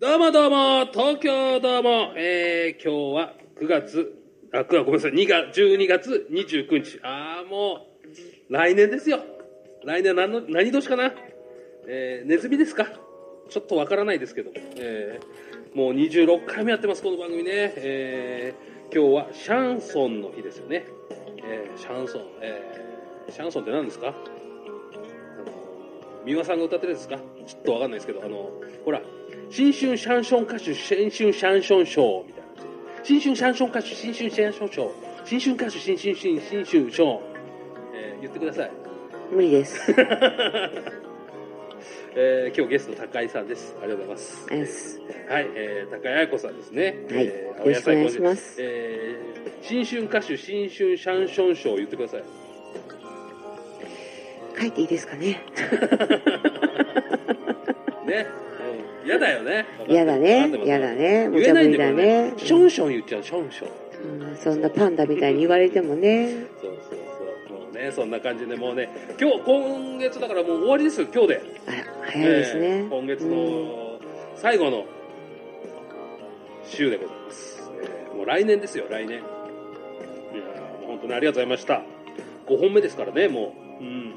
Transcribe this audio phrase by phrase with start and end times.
[0.00, 4.14] どうもどうも、東京どうも、えー、今日は9月、
[4.52, 7.00] あ、9月、ごめんなさい、2月、12月29日。
[7.02, 7.88] あー、も
[8.48, 9.18] う、来年ですよ。
[9.84, 11.12] 来年は何の、何年かな。
[11.88, 12.86] えー、ネズミですか。
[13.48, 17.72] ちょっとわからないですけど、えー、もう26回目やってます、この番組ね。
[17.74, 20.86] えー、今日はシャンソンの日ですよね。
[21.42, 24.10] えー、シャンソン、えー、シャンソンって何ですか。
[24.10, 24.16] あの、
[26.24, 27.16] 三輪さんが歌ってるんですか。
[27.16, 28.52] ちょっとわかんないですけど、あの、
[28.84, 29.02] ほら、
[29.50, 32.48] 新春シャンション歌手、新春シャンション賞みたいな。
[33.02, 34.92] 新春シャンション歌手、新春シャンション賞。
[35.24, 37.22] 新春歌手、新春新新春賞。
[37.94, 38.70] えー、言ってください。
[39.32, 39.94] 無理です。
[42.20, 43.76] えー、今日ゲスト高井さんです。
[43.80, 44.46] ありがとうございます。
[44.48, 45.00] です。
[45.28, 46.84] はい、えー、高井彩子さんですね。
[46.84, 46.94] はい
[47.26, 47.72] えーお願
[48.06, 52.24] いしますえー、新春歌手、新春シャンション賞言ってください。
[54.60, 55.40] 書いていいですかね。
[58.06, 58.26] ね。
[59.08, 59.10] うん。
[59.10, 59.66] 嫌だよね。
[59.88, 61.30] 嫌だね嫌だね。
[61.34, 62.34] え茶ぶないんだね。
[62.36, 63.68] ションション言っちゃう、ションション。
[64.28, 66.28] うんそんなパンダみたいに言われてもね。
[66.60, 66.98] そうそう
[67.48, 67.58] そう。
[67.58, 68.88] もうね、そんな感じでもうね、
[69.20, 71.42] 今日、今月だからもう終わりですよ、今日で。
[71.66, 71.76] あら、
[72.10, 72.66] 早いですえね。
[72.82, 73.98] ー今月うんの
[74.36, 74.84] 最後の
[76.64, 77.70] 週でございます。
[77.82, 79.18] えーもう来年ですよ、来年。
[79.18, 81.82] いやーもう本当にありがとうございました。
[82.46, 83.82] 5本目ですからね、もう。
[83.82, 84.14] うん。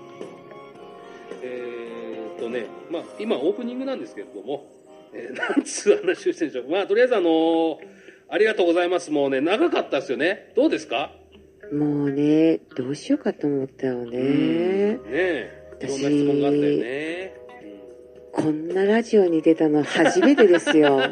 [1.43, 4.67] えーっとね、まあ、今オープニングなんですけれども、
[5.13, 6.71] えー、なんつう話をしてるんでしょう。
[6.71, 7.77] まあ、とりあえずあのー
[8.33, 9.11] ありがとうございます。
[9.11, 10.53] もうね、長かったですよね。
[10.55, 11.11] どうですか？
[11.73, 14.17] もうね、どうしようかと思ったよね。
[14.19, 15.51] ねえ。
[15.81, 17.33] いろんな質問があったよね。
[18.31, 20.99] こんなラジオに出たの初めてですよ。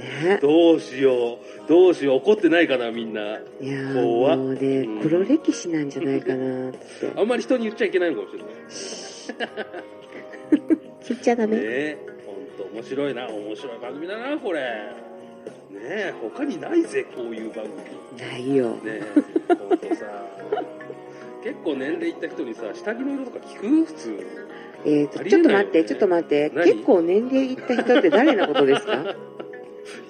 [0.00, 0.38] ね。
[0.40, 1.68] どうしよう。
[1.68, 2.16] どうしよう。
[2.20, 3.38] 怒ってないかな、みんな。
[3.60, 6.78] いやもうねうん、黒歴史なんじゃないかなって。
[7.20, 9.48] あんまり人に言っちゃいけないのかもしれない。
[11.08, 11.56] 言っちゃダメ。
[11.58, 11.98] ね
[12.74, 13.28] 面白いな。
[13.28, 14.60] 面白い番組だな、これ。
[14.60, 16.14] ねえ。
[16.20, 18.30] 他にないぜ、こういう番組。
[18.30, 18.70] ないよ。
[18.76, 19.02] ねえ。
[19.54, 20.04] ほんとさ。
[21.42, 23.84] 結構年齢いった人にさ、下着の色とか聞く？
[23.84, 24.26] 普通。
[24.86, 26.52] えーと、ありえないよねちょっと待って、ちょっと待って。
[26.54, 26.72] 何？
[26.72, 28.94] 結構年齢いった人って誰のことですか？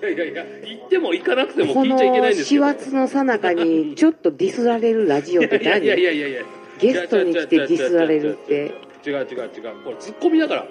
[0.03, 2.45] いやいやいや、行っても行かなくてもこ聞いちゃいけないのんですよ。
[2.45, 6.43] 師走の最中にちょっとディスられるラジオっていやいやいや何いやいや。
[6.79, 8.73] ゲストに来てディスられるって。
[9.05, 9.27] 違う違う違う。
[9.85, 10.67] これツッコミだから。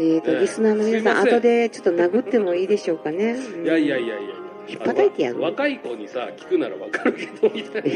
[0.00, 3.32] えーと、ええリスナーの皆さん、後でちょっと殴ってもいいでしょうかね。
[3.32, 4.34] うんいやいやいやいや。
[4.70, 7.88] 引っ叩いてやる若い子にさ、聞くならわかるけど、みたいな。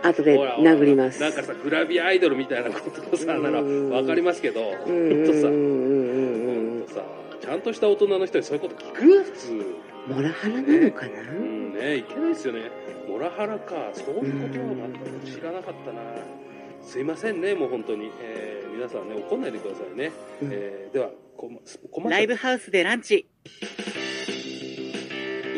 [0.08, 1.20] 後で殴ります。
[1.20, 7.04] なんかさ、グラビアアイドルみたいなことをさ、ならうんわかりますけど、ほうんとさ、ほうんとさ、
[7.42, 9.22] ちゃんとした大人の人にそういうこと聞く？
[9.24, 9.52] 普通。
[10.08, 11.10] モラハラなのかな？
[11.38, 12.70] うんね、いけないですよね。
[13.06, 14.64] モラハラか、そういうことは
[15.24, 16.00] 全く知らなかったな。
[16.86, 18.10] すいませんね、もう本当に。
[18.20, 20.12] えー皆さんね、怒んないでくださいね。
[20.42, 20.48] うん。
[20.52, 23.26] えーでは、コマコマーシャルライブハウスでランチ。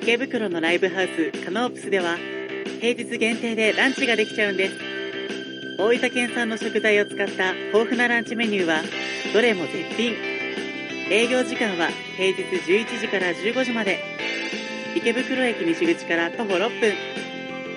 [0.03, 2.17] 池袋のライブハウスカノープスでは
[2.81, 4.75] 平日限定でランチができちゃうんです。
[5.79, 8.83] 大分県産の食材を使った豊富なランチメニューは
[9.35, 10.15] どれも絶品。
[11.11, 13.99] 営業時間は平日11時から15時まで。
[14.97, 16.93] 池袋駅西口から徒歩6分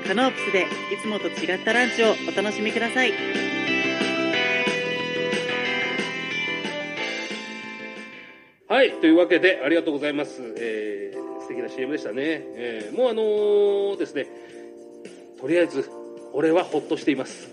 [0.07, 0.63] カノープスで
[0.93, 3.13] いつもと違ったランチをお楽しみください
[8.67, 10.41] はい、というわけで、ありがとうございます。
[10.57, 12.15] えー、素敵な CM でしたね。
[12.55, 14.27] えー、もうあのーですね、
[15.41, 15.89] とりあえず、
[16.31, 17.49] 俺はほっとしています。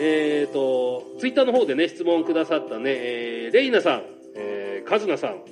[0.00, 4.02] えーと、ツイッターの方でね、質問くださったね、えー、レイナさん、
[4.34, 5.42] えー、カズナさん、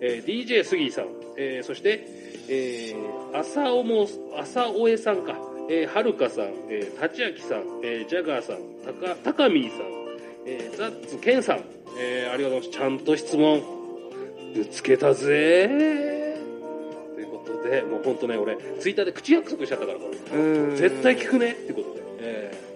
[0.00, 2.06] えー、DJ スギーさん、えー、そして、
[2.48, 4.06] えー、朝おも、
[4.38, 5.36] 朝おえさんか、
[5.68, 9.80] えー、はるかさん、えー、たちあきさん、えー、ジャガーさん、たか、たかみーさん、
[10.46, 11.60] えー、ザッツケンさん、
[11.98, 12.78] えー、ありがとうございます。
[12.78, 13.62] ちゃんと質問、
[14.54, 15.68] ぶつけたぜ
[17.14, 20.38] ということで、もう本当ね、俺、ツイッターで口約束しちゃったから、これ。
[20.38, 22.68] うん絶対聞くねってことで、えー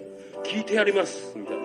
[0.43, 1.62] 聞いてやりますみたいな。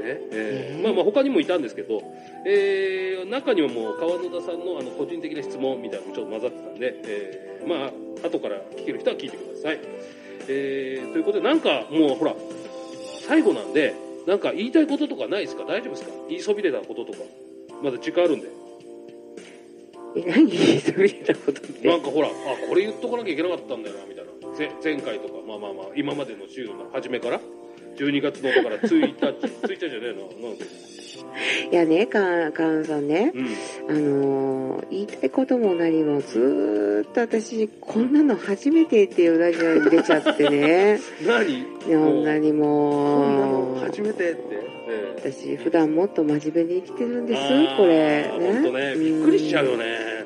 [0.00, 2.02] ね、えーえーまあまあ他にもいたんですけど、
[2.46, 9.78] えー中にはもう川野田さんのあの個人的な質問みたいなのもちょっと混ざってたんで、えーまあ後から聞ける人は聞いてください。
[10.48, 12.34] えーということで、なんかもうほら、
[13.26, 13.94] 最後なんで、
[14.26, 15.64] なんか言いたいこととかないですか？
[15.64, 16.10] 大丈夫ですか？
[16.28, 17.18] 言いそびれたこととか。
[17.82, 18.48] まだ時間あるんで。
[20.16, 21.86] え何言いそびれたことって？
[21.86, 22.30] なんかほら、あ、
[22.68, 24.56] これ言っとかなきゃいけなかったんだよな、みたいな。
[24.56, 27.40] ぜ前回とか、まあまあまあ、今までの週の初めから、
[27.96, 30.64] 12月のだから1日、1日じゃねえな、なんで。
[31.70, 33.96] いやね、か、かんさんね、うん。
[33.96, 40.98] あのー言いたいことも何もずーっと私、こんなの初めてっていうラジオに出ちゃってね。
[41.24, 41.58] 何？
[41.58, 42.60] いや、こんなにこん
[43.38, 44.40] なのも初めてって。
[44.92, 47.40] ええ私、普段もっと真面目に生きてるんです
[47.76, 48.24] これ。
[48.32, 49.84] ほんとね、びっくりしちゃうよね。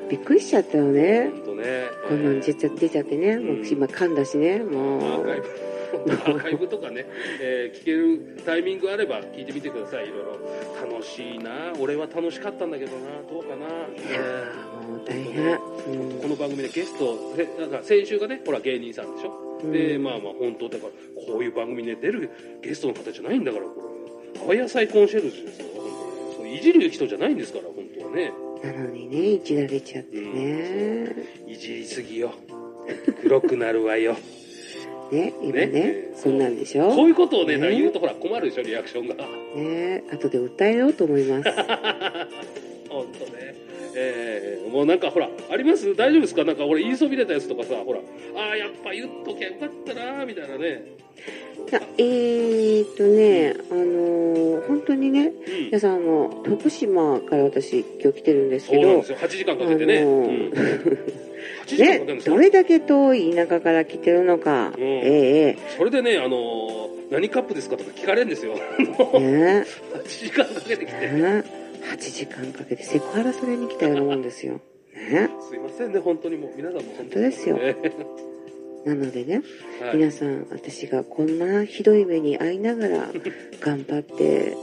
[0.09, 1.31] びっくりしちゃったよね。
[1.45, 1.63] ほんとね。
[2.07, 3.37] こんなん出ちゃ出ちゃってね。
[3.37, 4.61] もう今噛んだしね。
[4.61, 5.43] アもう。
[5.91, 7.05] ブ、アーカイブとかね、
[7.41, 10.07] えー聞けるタイミングあれば聞いてみてください。
[10.07, 10.91] いろいろ。
[10.91, 11.73] 楽しいな。
[11.79, 13.21] 俺は楽しかったんだけどな。
[13.29, 13.65] どうかな。
[13.65, 15.53] いやーもう大変。
[15.53, 19.59] うんこの番組でゲスト、せなんか先週がね、ほら芸人さんでしょ。
[19.63, 20.91] うんで、まあまあ本当だから、
[21.27, 22.29] こういう番組に、ね、出る
[22.61, 23.71] ゲストの方じゃないんだから、こ
[24.33, 24.39] れ。
[24.39, 25.67] ハワイ野菜コンシェルジュですよ。
[26.45, 28.33] いじる人じゃないんですから、本当はね。
[28.63, 31.15] なのにね、いじられちゃってね。
[31.47, 32.33] いじりすぎよ。
[33.21, 34.15] 黒くなるわよ。
[35.15, 39.15] ね、今ねね、そんなんでしこょういうことをね、ね言うとほら困るでしょ、リアクションが。
[39.55, 41.49] ね、後で訴えようと思います。
[42.89, 43.55] 本当ね。
[43.97, 45.95] えー、もうなんかほら、あります？
[45.95, 46.43] 大丈夫ですか？
[46.43, 47.99] なんか俺言いそびれたやつとかさ、ほら、
[48.35, 50.83] ああ、やっぱ言っときゃよかったなーみたいなね。
[51.97, 55.65] えーっとね、あのー本当にね、うん。
[55.67, 59.17] 皆さん、あの、徳島から私、今日来てるんですけどそうなんです、よ。
[59.19, 59.99] 8時間かけてね。
[59.99, 60.51] あのうん。
[61.65, 62.35] ー8時間かけるんねで、すよ。
[62.35, 64.73] どれだけ遠い田舎から来てるのか、うん。
[64.79, 68.55] えそれでね、あのー何カップですかとか聞かれるんですよ。
[69.13, 69.65] えね。
[69.93, 71.11] 8時間かけてきて。
[71.11, 71.43] ね。
[71.91, 74.59] 8時間かけてセクハラされに来たようなもんですよ。
[74.93, 75.29] ね。
[75.47, 77.57] すいませんね、本当にもう、皆さんも本当ですよ。
[77.57, 77.75] ね
[78.85, 79.41] なのでね、
[79.81, 79.97] はい。
[79.97, 83.09] 皆さん、私がこんなひどい目に遭いながら
[83.59, 84.55] 頑張って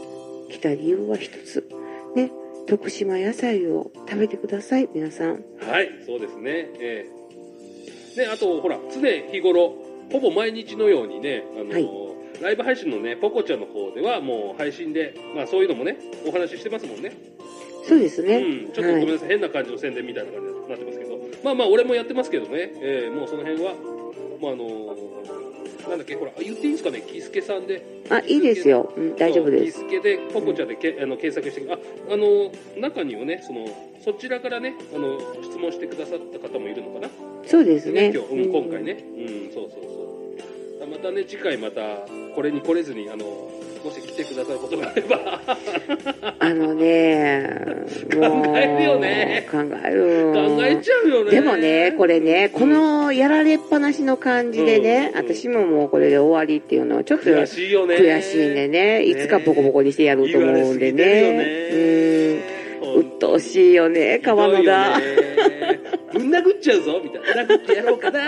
[0.50, 1.68] きた理由は一つ。
[2.14, 2.30] ね、
[2.66, 5.44] 徳島野菜を食べてください、皆さん。
[5.60, 6.70] はい、そうですね。
[6.80, 9.74] ええで、あと、ほら、常日頃、
[10.12, 17.12] ほぼ毎日のようにね、あのーはいライブ配信のね、ポコちゃんの方ではもう配信で、まあそういうのもね、お話ししてますもんね。
[17.86, 18.38] そうですね。
[18.38, 23.74] うん、ちょっとごめんなさい、変な感じの宣伝みたいな感じになってますけど、まあまあ俺もやってますけどね、ええもうその辺は、
[24.40, 25.41] まああのー
[25.88, 27.82] なんだっけ、ほら、言っていいんですかね、キスケさんで。
[28.08, 28.92] あ、いいですよ。
[28.96, 29.80] うん、大丈夫です。
[29.84, 31.78] キスケで、ポコちゃんでけ、あの検索して、あ、
[32.12, 33.66] あの、中にはね、その、
[34.04, 37.08] そちらからね、あの、質問してくださった方もいるのかな。
[37.46, 38.12] そうですね。
[38.14, 39.04] 今日、うん、今回ね。
[39.16, 39.82] うん、そうそう
[40.80, 40.86] そう。
[40.88, 43.24] またね、次回また、これに来れずに、あの、
[43.84, 45.40] もし来てくださることがあれば、
[46.38, 47.50] あのね、
[48.12, 50.32] 考えるよね考える。
[50.32, 51.30] 考えちゃうよね。
[51.30, 57.96] でもね、これね、このやられっぱなしの感じでね、うん私ももうこれで終わりっていうのはちょっと悔しいよね。
[57.96, 62.42] 悔しいんでね、いつかボコボコにしてやろうと思うんでね。
[62.82, 63.00] うん。
[63.00, 65.00] 鬱陶しいよね、川野が。
[66.12, 67.42] ぶん殴っちゃうぞみたいな。
[67.42, 68.20] 殴ってやろうかな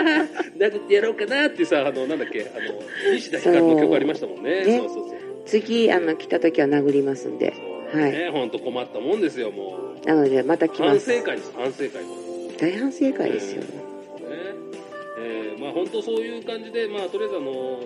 [0.57, 4.65] 殴ってやろうかなってさ、あの、なんだっけ、あの、西田ひかるの曲ありましたもんね。
[4.65, 5.24] ねそうそうそう。
[5.45, 7.53] 次、あの、来た時は殴りますんで。
[7.91, 10.07] そうね、ほんと困ったもんですよ、もう。
[10.07, 11.11] なので、また来ま反す。
[11.17, 11.91] 省会です、反省会。
[12.57, 13.61] 大反省会ですよ。
[13.61, 13.67] ね
[15.19, 17.79] えーまあ本当そういう感じで、まあとりあえずあの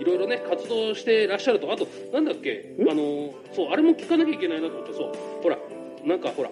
[0.00, 2.88] いろいろね、活動してらっしゃると、あと、なんだっけ、ん？
[2.90, 5.12] あのそう、あれも聞かなきゃいけないなと思って、そう、
[5.42, 5.58] ほら、
[6.04, 6.50] なんかほら、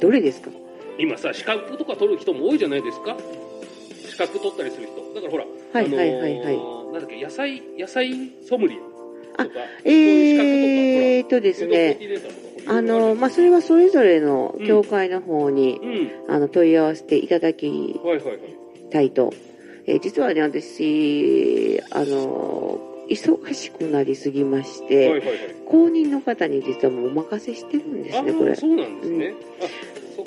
[0.00, 0.50] どれですか？
[0.98, 3.16] 今さ、資格とか取る人も多いじゃないですか。
[4.08, 5.14] 資格取ったりする人。
[5.14, 8.10] だからほら、はいはいはいはいあのーなんだっけ、野菜、野菜
[8.48, 8.78] ソムリエ
[9.44, 11.98] とか、えーっとですね、
[12.66, 15.78] あの、まあ、それはそれぞれの教会の方に、
[16.28, 18.00] うん、あの、問い合わせていただき。
[18.90, 19.32] たいと。
[19.86, 25.22] えー実はね、私、あの、忙しくなりすぎまして。
[25.66, 28.56] 公認の方に実はもうお任せしてるんですあね、これあ、。
[28.56, 29.34] そうなんですね。
[29.60, 29.68] あ、そ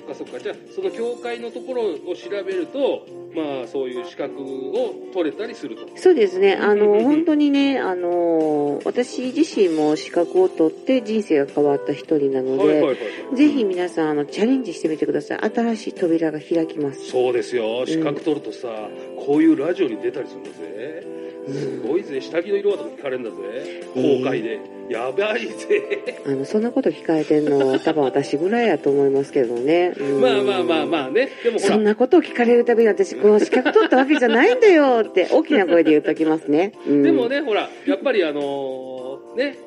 [0.01, 0.40] っかそっか。
[0.40, 5.88] じゃあ、その教会のところを調べると、まあ、そういう資格を取れたりすると。
[5.96, 6.56] そうですね。
[6.56, 13.36] あの、うんうんうん本当にね、あの、私自身も資格を取って人生が変わった一人なので、はいはいはいはい。
[13.36, 15.39] ぜひ皆さん、あの、チャレンジしてみてください。
[15.53, 17.08] 新しい扉が開きます。
[17.08, 17.86] そうですよ。
[17.86, 18.68] 資格取るとさ、
[19.25, 21.18] こういうラジオに出たりするんだぜ。
[21.51, 22.22] すごいぜ。
[22.22, 23.84] 下着の色はとか聞かれるんだぜ。
[23.94, 24.60] 公開で。
[24.89, 26.22] やばいぜ。
[26.25, 29.94] あの、そんなこと聞かれてんの、多分私ぐらいやと思いますけどね。
[29.98, 31.29] うんまあまあまあまあね。
[31.44, 36.74] でもそん、なことを聞かれるたびに私、この資格取ったわけじゃないんだよって、大きな声で言っときますね。
[36.88, 39.58] うんでもね、ほら、やっぱりあのーね、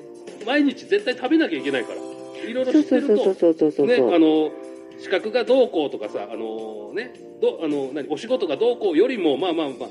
[0.46, 2.48] 毎日絶対食べなきゃいけないから。
[2.48, 4.14] いろいろそう知ってるとそうそう、そうそうそうね、そう。
[4.14, 4.50] あの、
[4.98, 9.88] 資格がどうこうとかさ、あのね、どあの何お仕事がどうこうよりも、まあまあまあ、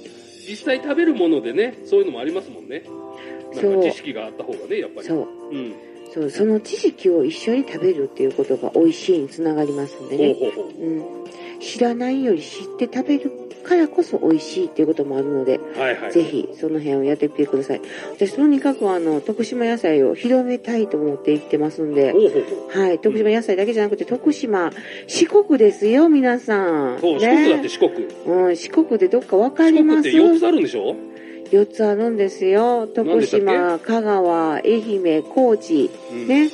[0.48, 2.84] 実際食べるものでね、そういうのもありますもんね。
[3.56, 5.08] なんか知識があった方がね、やっぱり。
[5.08, 5.28] そう。
[5.52, 5.74] うん。
[6.14, 10.34] そう、その知識を一緒に食べるっていうことが美味しいにつながりますんでね。
[10.34, 10.84] ほうほうほう。
[10.84, 11.22] うん。
[11.62, 13.32] 知らないより知って食べる
[13.64, 16.12] からこそ美味しいっていうこともあるので、はいはい。
[16.12, 17.82] ぜひその辺をやってみてください。
[18.16, 22.14] 私とにかくあの、徳島野菜を広めたいと思って行ってますんで。
[22.70, 24.72] はい、徳島野菜だけじゃなくて、徳島、
[25.08, 27.00] 四国ですよ、皆さん。
[27.00, 27.92] そう、四国だって四国。
[28.26, 30.96] うん、四国でどっかわか四国っりますて4つあるんでしょ
[31.52, 32.88] ？4つあるんですよ。
[32.88, 36.50] 徳島、香川、愛媛、高知、うんね。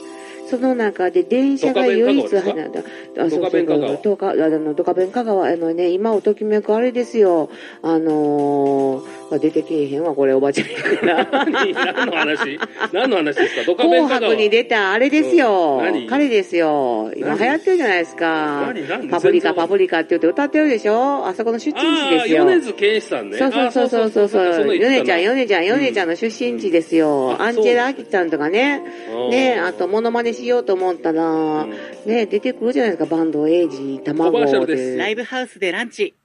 [0.50, 3.24] その中で電車が唯一入った。
[3.24, 7.50] あドカベン香川そうそうドカあのドカベン香川、あのね、今をときめくあれですよ。
[7.82, 11.42] あのー、あ出てけえへんわ、これおばちゃんやから。
[11.42, 11.74] 何？
[11.74, 12.60] 何の話？
[12.94, 13.64] 何の話ですか？
[13.66, 14.32] ドカベン紅香川。
[14.32, 15.82] 白に出たあれですよ。
[16.10, 17.12] 彼ですよ。
[17.16, 17.40] 今何？
[17.40, 18.74] 流行ってるじゃないですか。
[19.12, 21.28] パプリカパプリカって言って歌ってるでしょ？
[21.28, 22.44] あそこの出身地ですよ。
[22.44, 23.38] ああ米津玄師さんね。
[23.38, 24.78] そうそうそうそうそう。
[24.78, 27.36] ヨネちゃん、ヨネちゃん、ヨネちゃんの出身地ですよ。
[27.40, 28.82] あアンジェラ・アキちゃんとかね。
[29.12, 29.30] うん。
[29.32, 31.72] ねあと、モノマネしようと思ったら、うん。
[32.06, 34.98] ね出てくるじゃないですか、バンドエイジ、卵です。
[34.98, 36.16] ライブハウスでランチ。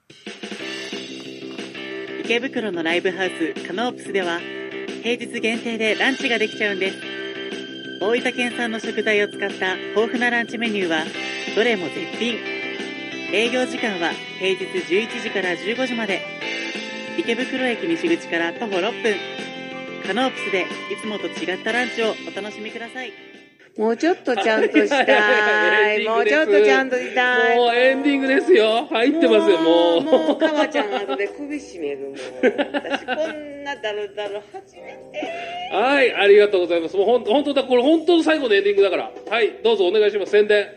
[2.23, 4.39] 池袋のライブハウスカノープスでは
[5.01, 6.97] 平日限定でランチができちゃうんです。
[8.01, 11.03] 大分県産の食材を使った豊富なランチメニューは
[11.55, 12.35] どれも絶品。
[13.33, 16.21] 営業時間は平日11時から15時まで。
[17.17, 19.43] 池袋駅西口から徒歩6分。
[20.05, 20.65] カノープスでい
[21.01, 23.32] つもと違ったランチをお楽しみください
[23.77, 26.05] もうちょっとちゃんとしたい。
[26.07, 27.57] もうちょっとちゃんとしたい。
[27.57, 32.13] もうエンディングですよ入ってますよもうもう、かわちゃん後で首絞めるもん。
[32.13, 35.75] 私こんなダルダル初めて。
[35.75, 40.67] はいありがとうございますもうほん本当だこれ本当の最後のエンディングだからはいどうぞお願いします宣伝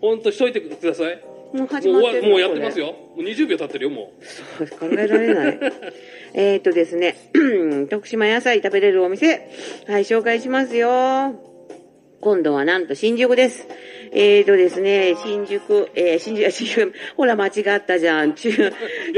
[0.00, 1.20] 本当しといてください
[1.52, 2.86] もうも始まってもうやってますよ。
[2.86, 4.12] もう20秒経ってるよも
[4.58, 5.58] これ考えられない。
[6.34, 7.16] えっとですね、
[7.88, 9.48] 徳島野菜食べれるお店、
[9.86, 11.47] はい、紹介しますよ。
[12.20, 13.68] 今度はなんと新宿です。
[14.12, 18.34] えーとですね、新宿、えー、新宿、新宿、ほら間違ったじゃん。
[18.34, 18.70] 中、いや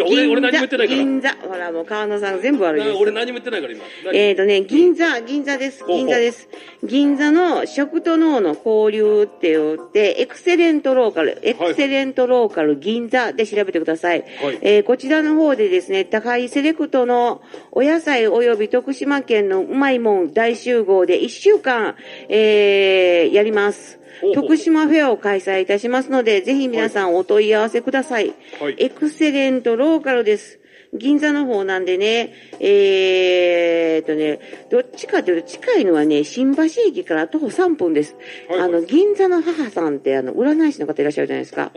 [0.06, 2.94] 俺俺何も言ってないから銀座、ほらもう川野さん全部悪いです。
[2.94, 5.84] な俺何も言ってないから今何えーとね、銀座、銀座です。
[5.86, 6.48] 銀座です。
[6.82, 14.24] 銀座の食と脳の交流って言って、エクセレントローカル、エクセレントローカル銀座で調べてください。
[14.42, 21.94] はいえーこちらの方でですね、高いセレクトのお野菜及び徳島県のうまいもん大集合で1週間、
[22.28, 23.99] えーやります。
[24.34, 28.34] 徳島フェアを開催いたしますので、ぜひ皆さんお問い合わせください。
[28.60, 30.60] はいエクセレントローカルです。
[30.92, 38.16] 銀座の方なんでね、えーっとね、どっちかというと近いのはね、新橋駅から徒歩3分です。
[38.48, 41.70] はいはいあの、銀座の母さんってあの、占い師の方いらっしゃるじゃないですか。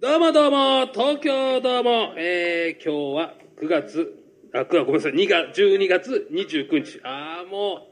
[0.00, 4.14] どうもどうも、東京どうも、えー今日は9月、
[4.54, 7.00] あ、9月ごめんなさい、2月、12月29日。
[7.02, 7.88] あーも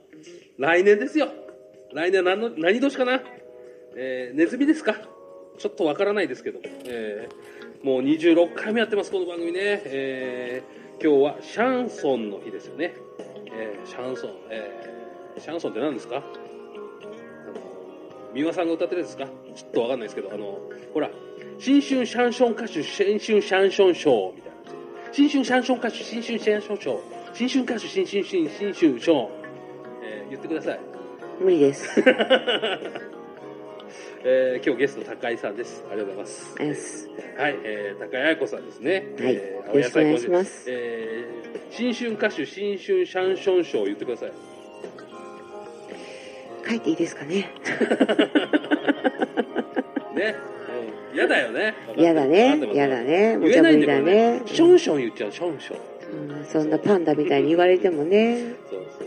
[0.59, 1.29] う、来年ですよ。
[1.97, 3.23] 来年何の、何年かな？
[3.97, 4.97] えーネズミですか？
[5.57, 9.81] ちょっとわからないですけど、えーもう26回目やってます、この番組ね。
[9.87, 12.95] えー今日はシャンソンの日ですよね。
[13.51, 16.17] えーシャンソン、えーシャンソンって何ですか？
[16.17, 16.25] あの
[18.35, 19.25] 三輪さんが歌ってるんですか？
[19.55, 20.61] ちょっとわかんないですけど、あの、
[20.93, 21.09] ほら、
[21.59, 24.59] 新春シャンション歌手、新春シャンション賞みたいな。
[25.13, 27.01] 新春シャンション歌手、新春シャンション賞。
[27.33, 29.31] 新春歌手、新春新新春賞。
[30.03, 30.96] えー言ってください。
[31.41, 32.01] 無理です。
[34.29, 35.85] えー今日ゲスト高井さんです。
[35.91, 36.57] ありがとうございます。
[36.59, 39.15] ですはい、えー、高井彩子さんですね。
[39.19, 44.33] はいえーよろしくお願いしますえー新春歌手、新春シャンション賞言ってください。
[46.69, 47.51] 帰っていいですかね。
[50.17, 50.35] ね。
[51.13, 51.17] うん。
[51.17, 51.75] 嫌だよね。
[51.97, 53.37] 嫌だね嫌だね。
[53.37, 54.43] 無茶ぶりだね。
[54.47, 55.79] ションション言っちゃう、ションション。
[56.39, 58.55] うんそんなパンダみたいに言われてもね。
[58.71, 59.06] そうそう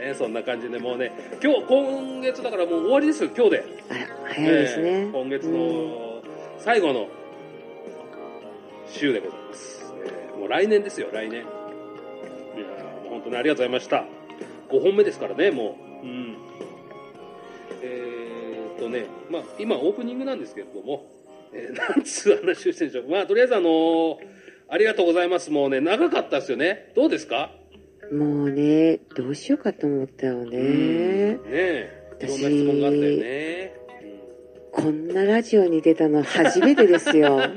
[0.00, 3.64] ね、そんな感じで、もうね、今日、今月だからもう終わりですよ、今日で。
[3.90, 4.90] あら、早いですえね。
[5.06, 6.22] ー今月うんの
[6.58, 7.08] 最後の
[8.88, 9.94] 週でございます。
[10.04, 11.42] えーもう来年ですよ、来年。
[11.42, 14.04] いやーもう本当にありがとうございました。
[14.70, 16.06] 5本目ですからね、もう。
[16.06, 16.36] うん。
[17.82, 21.04] えーっとね、まあ、今オープニングなんですけれども、
[21.52, 23.10] えー なんつう話をしてるんでしょう。
[23.10, 24.16] まあ、とりあえずあのー
[24.72, 25.50] ありがとうございます。
[25.50, 26.92] もうね、長かったですよね。
[26.94, 27.50] どうですか？
[28.12, 30.58] もうね、どうしようかと思ったよね。
[30.58, 32.00] ねえ。
[32.20, 33.74] いろんな質問があったよね。
[33.74, 33.80] うん
[34.72, 37.38] こんなラジオに出たの初めてですよ。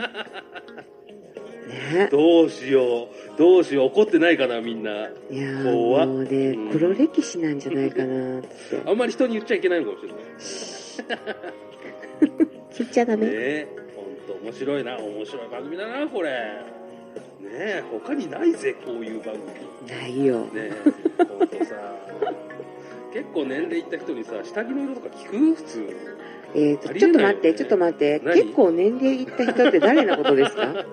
[1.70, 2.10] ね。
[2.12, 3.38] どうしよう。
[3.38, 3.86] どうしよう。
[3.88, 5.10] 怒ってないかな、みんな。
[5.30, 8.48] いやもうねうん、黒歴史なんじゃないかなって。
[8.86, 10.20] あんまり人に言っちゃいけないのかもしれない。
[12.78, 13.28] 言っちゃダメ。
[13.28, 13.68] ねえ。
[13.96, 14.98] ほんと面白いな。
[14.98, 16.30] 面白い番組だな、これ。
[17.54, 17.84] ねえ。
[17.92, 20.00] 他にないぜ、こういう番組。
[20.00, 20.40] ないよ。
[20.46, 20.72] ねえ。
[21.24, 21.76] ほんとさ。
[23.14, 25.56] 結構年齢いった人にさ、下着の色とか聞く？
[25.56, 25.96] 普通。
[26.56, 28.22] えっ、と、ありえないよねちょっと待って、ちょっと待って。
[28.24, 28.42] 何？
[28.42, 30.64] 結構年齢いった人って誰のことですか？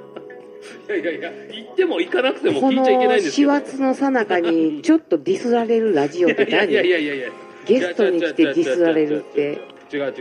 [0.89, 3.51] いやいやいや、言っても行かなくてもこ聞いちゃいけないんですけど。
[3.53, 7.29] 走の最中にちょっとディスられるラジオっていやいやいや何いやいや。
[7.65, 9.59] ゲストに来てディスられるって。
[9.93, 10.15] 違う違う違う。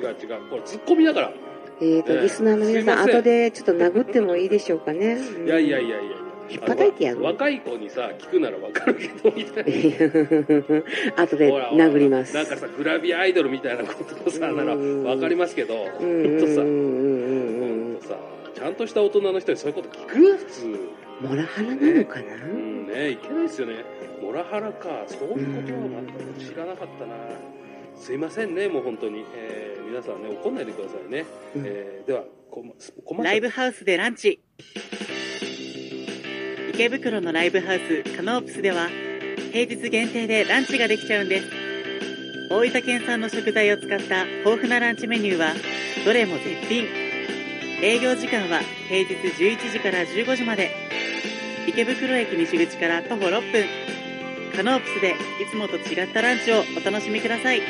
[0.50, 1.34] これツッコミだから。
[1.82, 5.14] えっと、ねリスナーの皆さん後でちょっと殴ってもいいでしょうかね。
[5.14, 6.00] うんいやいやいやいや。
[6.50, 9.72] 引っ叩いてやる若い子にさ、聞くならわかるけど、みたいな。
[11.24, 12.34] 後で殴ります。
[12.36, 18.18] なんかさ、グラビアアイドルみたいなことをさ、ならうんわかりますけど、ほうんとさ、ほうんんとさ、
[18.56, 20.38] ちゃんとした大人の人にそういうこと聞く？
[20.38, 20.80] 普通。
[21.22, 23.84] モラハラなのかな、うんね、いけないですよね。
[24.22, 26.02] モラハラか、そういうことは
[26.40, 27.14] 知らなかったな。
[27.96, 29.26] すいませんね、もう本当に。
[29.36, 31.26] えー皆さんね、怒んないでくださいね。
[31.56, 34.40] うんえーでは、コマコマーシャルライブハウスでランチ
[36.80, 38.88] 池袋のライブハウスカノープスでは
[39.52, 41.48] 平日限定でランチができちゃうんです。
[42.50, 45.52] 大分県産の食材を使った豊富なランチメニューは
[46.06, 46.86] どれも絶品。
[47.84, 50.72] 営業時間は平日11時から15時まで。
[51.68, 53.66] 池袋駅西口から徒歩6分。
[54.56, 55.16] カノープスでい
[55.52, 57.62] つもと違ったランチをお楽しみください。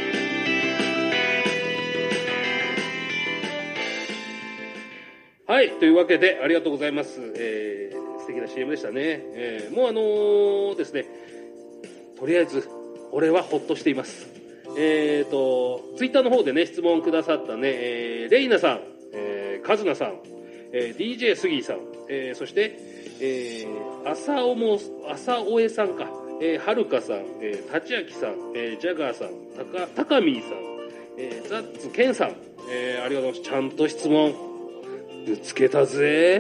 [5.50, 7.20] はい、というわけで、ありがとうございます。
[7.36, 9.20] えー、素敵な CM でしたね。
[9.34, 11.06] えー、もうあのーですね、
[12.20, 12.70] とりあえず、
[13.12, 14.28] 俺はほっとしています。
[14.78, 18.82] えーと、ツイッターの方でね、質問くださったね、えー、レイナさん、
[19.12, 20.20] えー、カズナさん、
[20.72, 22.78] えー、DJ スギーさん、えー、そして、
[23.20, 24.78] えー、朝おも、
[25.10, 26.12] 朝おえさんか、
[26.44, 30.52] えー、はるかさん、えー、たちあきさん、えー、ジャガーさん、たか、たかみーさん、
[31.18, 32.36] えー、ザッツケンさん、
[32.70, 33.52] えー、ありがとうございます。
[33.52, 34.49] ちゃんと質問、
[35.30, 36.40] ぶつけたぜ。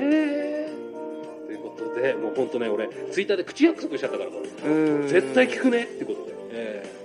[1.47, 4.69] ということで、もう本当ね、俺、ツイッターで口約束しちゃったから、これ。
[4.71, 5.07] うん。
[5.07, 5.83] 絶対聞くね。
[5.83, 6.99] ってことで、えー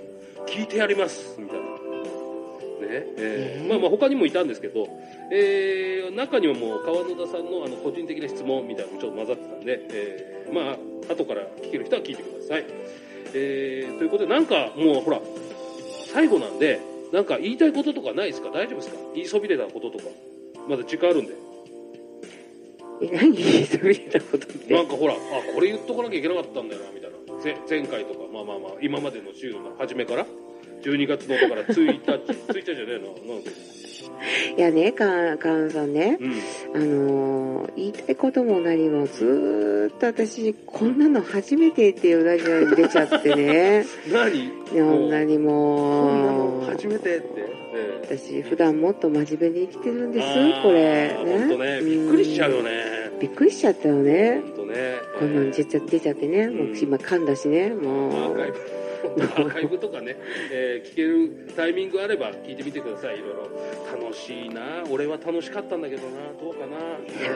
[0.45, 1.63] 聞いてやりますみたいな。
[1.65, 1.69] ね、
[3.17, 4.87] えーえーまあまあ他にもいたんですけど、
[5.31, 10.77] えー中にはもう川野田さんのあの個人的な質問みたいなのもちょっと混ざってたんで、えーまあ
[11.11, 12.65] 後から聞ける人は聞いてください。
[13.33, 15.19] えーということでなんかもうほら、
[16.13, 16.79] 最後なんで、
[17.11, 18.49] なんか言いたいこととかないですか？
[18.51, 18.97] 大丈夫ですか？
[19.15, 20.05] 言いそびれたこととか。
[20.69, 21.33] まだ時間あるんで。
[23.01, 24.73] 何そびれたことって。
[24.73, 25.17] なんかほら、あ、
[25.53, 27.41] これ言っとかなきゃいけなかったんだよな、みたいな。
[27.41, 30.25] ぜ前回とか、まあまあまあ、今までの週の初めから、
[30.81, 33.43] 12月のだから1日、1日じゃねえな、なん。
[34.57, 36.81] いやね、か、かんさんね、うん。
[36.81, 43.85] あのー言いたいことも何もずーっと私、こんなの初めてっていうラジオに出ちゃってね。
[44.11, 44.45] 何？
[44.45, 47.27] いや、こんなにこんなもの初めてって。
[47.77, 50.27] ええ私、普段もっと真面目に生きてるんです
[50.63, 51.15] これ。
[51.17, 52.69] ほんとね、びっくりしちゃうよね。
[52.69, 52.83] ね。
[53.19, 54.41] びっくりしちゃったよね。
[54.75, 54.99] ね。
[55.17, 56.47] こんなの出ちゃ出ちゃってね。
[56.49, 57.69] もううん今噛んだしね。
[57.69, 58.37] もう。
[59.15, 59.77] アーカイブ。
[59.77, 60.15] とかね、
[60.51, 63.17] えー聞けるタイミングあれば聞いてみてください。
[63.17, 64.01] いろいろ。
[64.01, 64.83] 楽しいな。
[64.89, 66.17] 俺は楽しかったんだけどな。
[66.39, 66.75] どうかな。
[66.77, 67.31] いや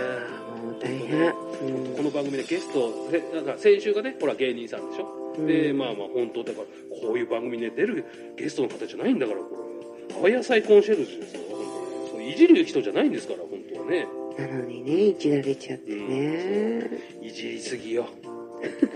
[0.55, 1.27] ーもう大変。
[1.27, 5.45] うんこの番組でゲスト、せなんか先週がね、ほら芸人さんでしょ。
[5.45, 6.65] で、まあまあ本当だから、
[7.01, 8.05] こういう番組に、ね、出る
[8.37, 10.31] ゲストの方じゃないんだから、これ。
[10.33, 12.31] 青野菜コンシェルジュですよ、本当に。
[12.31, 14.07] いじる人じゃないんですから、本当はね。
[14.37, 16.89] なのにね、いじられちゃってね。
[17.21, 18.07] いじりすぎよ。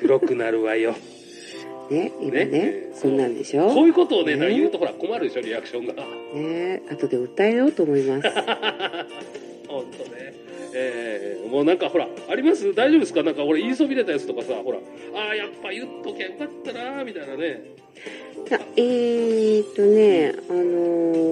[0.02, 0.96] 黒くなるわよ。
[1.90, 4.50] ね、今ねね、そんなんでしこょういうことをね、ね。
[4.50, 5.94] 言うとほら困るでしょ、リアクションが。
[6.34, 8.28] ね、後で訴えようと思います。
[9.68, 10.34] 本当ね。
[10.76, 12.74] えー、もうなんかほら、あります？
[12.74, 13.22] 大丈夫ですか？
[13.24, 14.80] なんか俺言いそびれたやつとかさ、ほら、
[15.14, 17.62] ああ、やっぱ言っときゃよかったなみたいなね。
[18.52, 20.62] あえーっとね、あの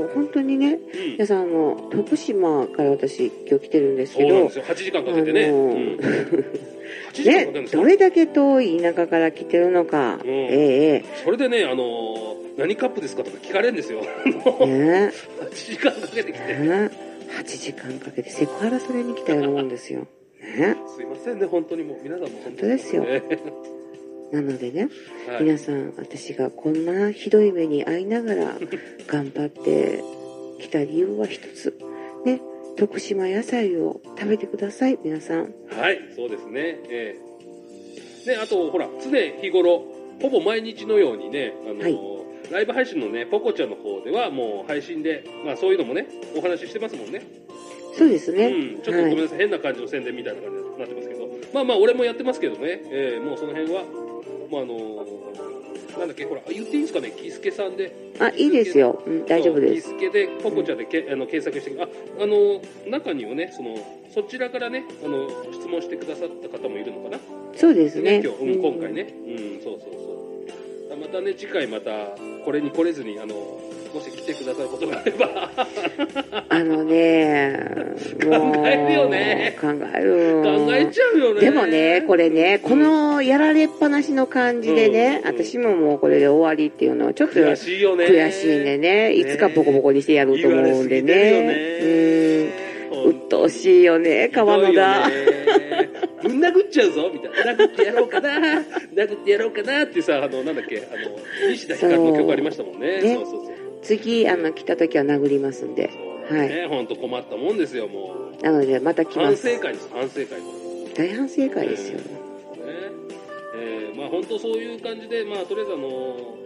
[0.09, 1.11] ー本当にね、うん。
[1.13, 4.65] 皆さん、あの、徳島から私、今日来てるんですけどそうなんです、よ。
[4.65, 6.80] 8時間かけてね、あのうんー8時間かけるん
[7.25, 10.29] ねどれだけ遠い田舎から来てるのか、うん。
[10.29, 14.01] ええそれでねあのー何カップですかとか聞かれるんですよ。
[14.03, 14.29] え
[14.61, 15.11] えね。
[15.41, 16.53] 8時間かけてきて。
[16.53, 16.89] ね。
[17.39, 20.07] 8時間かけてセクハラそれに来たようなもんですよ。
[20.41, 20.75] ね。
[20.95, 23.03] すいませんね本当にもう皆さんも本当ですよ。
[23.03, 23.23] ね
[24.31, 24.89] なのでね、
[25.27, 25.43] はい。
[25.43, 28.57] 皆さん、私がこんなひどい目に遭いながら
[29.07, 30.01] 頑張って
[30.59, 31.77] きた理由は一つ。
[32.25, 32.41] ね、
[32.77, 35.53] 徳島野菜を食べてください、皆さん。
[35.69, 36.79] はい、そうですね。
[36.89, 37.31] ええ
[38.25, 39.83] で、あと、ほら、常日頃、
[40.21, 47.21] ほぼ毎日のようにね、あの、はいライブ配信のね、ポコちゃんの方ではもう配信で、まあそういうのもね、お話ししてますもんね。
[47.97, 48.47] そうですね。
[48.47, 53.83] うん、ちょっとごめんなさい、変な感じの宣伝みたいな感じになってますけど、まあまあ俺もやってますけどね、ええもうその辺は、
[54.51, 54.75] まああの
[55.97, 57.91] なんだっけ、ほら、言っていいんですかね、キスケさんで。
[58.19, 59.01] あ、いいですよ。
[59.05, 59.89] うん、大丈夫です。
[59.89, 61.87] そうキスケで、ポコちゃんでけ、あの検索して、あ、
[62.21, 63.77] あの、中にはね、その、
[64.13, 67.19] そちらからね、あの、質問してくださった方もいるのかな。
[67.55, 68.21] そうですね。
[68.23, 69.13] 今日、うん、今回ね。
[69.27, 69.93] うん、そうそう
[70.89, 70.97] そう。
[70.97, 73.35] またね、次回また、これに来れずに、あの、
[73.93, 75.49] もし来てくださることがあれば、
[76.49, 77.59] あのね、
[78.25, 80.41] もう考えるよね考える。
[80.43, 81.41] 考えちゃうよね。
[81.41, 88.05] でもね、これね、このやられっぱなしの感じでね、うん私ももうこれで終わりっていうのはちょっと悔しいよね。
[88.05, 92.51] 悔しいんでね、いつかボコボコにしてやろうと思うんでね。
[92.93, 93.09] うん。
[93.09, 95.09] 鬱陶しいよね、川野が。
[96.21, 97.63] ぶん殴っちゃうぞみたいな。
[97.63, 98.29] 殴ってやろうかな
[98.95, 101.17] 殴ってやろうかなってさ、あの、なんだっけ、あの、
[101.51, 103.01] 西田ひかるの曲ありましたもんね。
[103.01, 103.50] ねそうそうそう。
[103.81, 105.89] 次、あの、来た時は殴りますんで。
[106.29, 108.43] はいね、ほんと困ったもんですよ、もう。
[108.43, 109.49] なので、また来ま反す。
[109.53, 110.27] 省会です、反省会。
[110.95, 111.97] 大反省会ですよ。
[111.97, 112.03] ね
[113.55, 116.37] えーまあ本当そういう感じで、まあとりあえずあの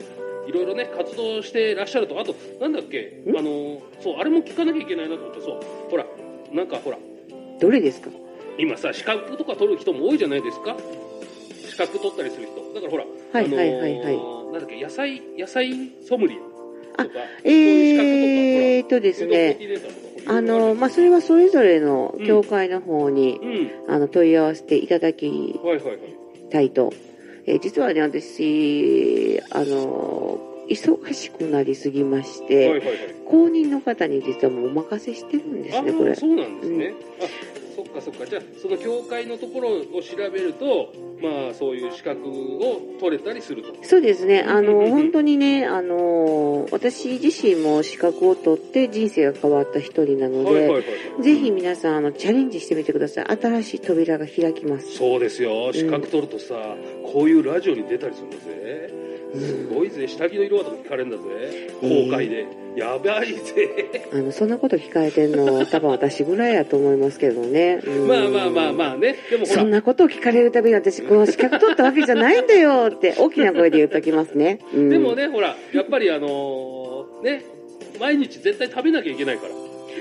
[0.48, 3.38] いろいろね、活動してらっしゃると、あと、なんだっけ、ん？
[3.38, 5.60] あの、そう、あれも聞かなきゃいけないなと思って、そう、
[5.92, 6.06] ほら、
[6.52, 6.98] なんかほら、
[7.60, 8.10] どれですか？
[8.58, 10.76] 今さ、資格とか取る人も多いじゃないですか？
[11.70, 12.74] 資格取ったりする人。
[12.74, 15.72] だからほら、はいはいはいはいあのーなんだっけ、野菜、野菜
[16.08, 16.38] ソムリエ
[16.98, 17.10] とか、
[17.44, 19.58] えーっとですね、
[20.28, 23.40] あの、まあ、それはそれぞれの教会の方に、
[23.88, 25.60] うん、あの、問い合わせていただき。
[26.50, 26.94] たいと。
[27.48, 32.98] えー実はね、私、あの、忙しくなりすぎまして、はいはいはい。
[33.28, 36.16] 公認の方に実はもうお任せしてるんですあね、これあ、。
[36.16, 36.94] そうなんですね。
[37.22, 37.26] あ、
[37.76, 38.26] そっかそっか。
[38.26, 43.76] じゃあ、その教会のところを調べると、まあ、そういう資格を取れたりすると。
[43.84, 44.42] そうですね。
[44.42, 50.84] あの、うんうんうん本当にね、あの、私自身も資格を取って人生が変わった一人なので。
[51.22, 53.26] ぜひ皆さん、あの、チャレンジしてみてください。
[53.38, 54.94] 新しい扉が開きます。
[54.96, 55.72] そうですよ。
[55.74, 56.56] 資格取るとさ、
[57.12, 59.15] こういうラジオに出たりするんだぜ。
[59.40, 60.08] すごいぜ。
[60.08, 61.70] 下着の色はとか聞かれるんだぜ。
[61.82, 62.46] 公開で。
[62.76, 64.08] やばいぜ。
[64.14, 67.82] あの、そんなこと聞かれてんの、多分私ぐらいやと思いますけどね。
[67.86, 69.16] うんまあまあまあまあね。
[69.30, 74.60] でもそん、なことを聞かれるたびに私、この資格取ったわけじゃないんだよって、大きな声で言っときますね。
[74.74, 77.46] うんでもね、ほら、やっぱりあのーね、
[78.00, 79.50] 毎日絶対食べなきゃいけないから。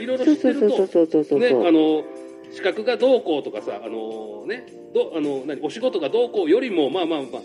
[0.01, 1.39] いろいろ知ってると、そうそうそうそうそう。
[1.39, 2.05] ね、あの、
[2.53, 7.43] 資格がどうこうとかさ、あのね、どあの何お仕事がどうこうよりも、まあまあまあ、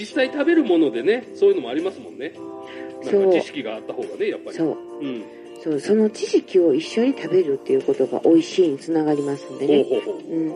[0.00, 2.32] 実際食べるものでね、そういうのもありますもんね。
[3.04, 4.56] なんか知識があった方がね、やっぱり。
[4.56, 5.04] そう。
[5.04, 5.24] うん。
[5.62, 9.84] そう、その知識を一緒に食べるっていうことが美味しいにつながりますんでね。
[9.84, 10.34] ほうほうほう。
[10.34, 10.54] うん。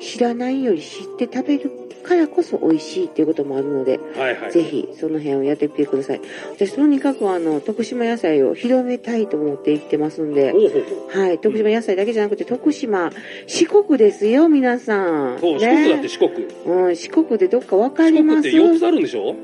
[0.00, 1.70] 知らないより知って食べる
[2.02, 4.52] からこそ美味しいっていうこともあるので、はいはい。
[4.52, 6.20] ぜひその辺をやってみてください。
[6.54, 10.52] 私とにかくあの、徳島野菜を広めたいと思って行ってますんで。
[11.10, 13.10] はい、徳島野菜だけじゃなくて徳島、
[13.46, 15.38] 四国ですよ、皆さん。
[15.38, 16.46] そう、四国だって四国。
[16.66, 19.36] うん、四国でどっかわかり四国ってます4つあるんでしょ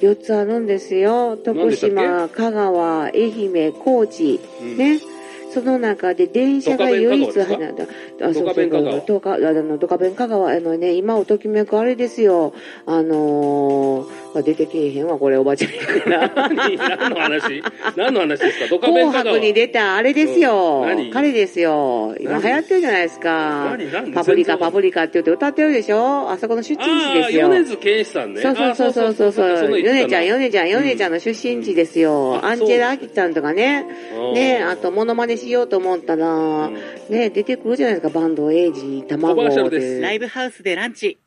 [0.00, 1.36] ？4つあるんですよ。
[1.36, 4.40] 徳島、香川、愛媛、高知。
[4.60, 5.19] うん。
[5.50, 5.54] ね。
[5.54, 7.86] その中で電車が唯一ドカベン入っ
[8.18, 8.26] た。
[8.26, 12.52] あ、ドカベン香川ドカ、あの、ドカベン香川、あのね、今をときめくあれですよ。
[12.86, 16.48] あのー、まあ出てけえへんわ、これおばちゃんやから。
[16.50, 17.62] 何何の話？
[17.96, 18.66] 何の話ですか？
[18.68, 19.34] ドカベ紅ン香川。
[19.36, 20.84] 白に出たあれですよ。
[21.12, 22.16] 彼ですよ。
[22.20, 23.76] 今何流行ってるじゃないですか。
[23.76, 23.90] 何？
[23.90, 24.12] 何？
[24.12, 26.30] パプリカ、パプリカって言って歌ってるでしょ？
[26.30, 27.48] あそこの出身地ですよ。
[27.48, 28.42] 米津玄師さんね。
[28.42, 32.40] そうそうそうそうそうヨネちゃん、ヨネネちゃん、ヨネちゃんの出身地ですよ。
[32.42, 33.86] あアンジェラ・アキちゃんとかね。
[34.34, 40.00] ね、あと、モノマネしようと思ったら、ね、出てくるじゃないですか、バンド、エイジ、卵です。
[40.00, 41.18] ライブハウスでランチ。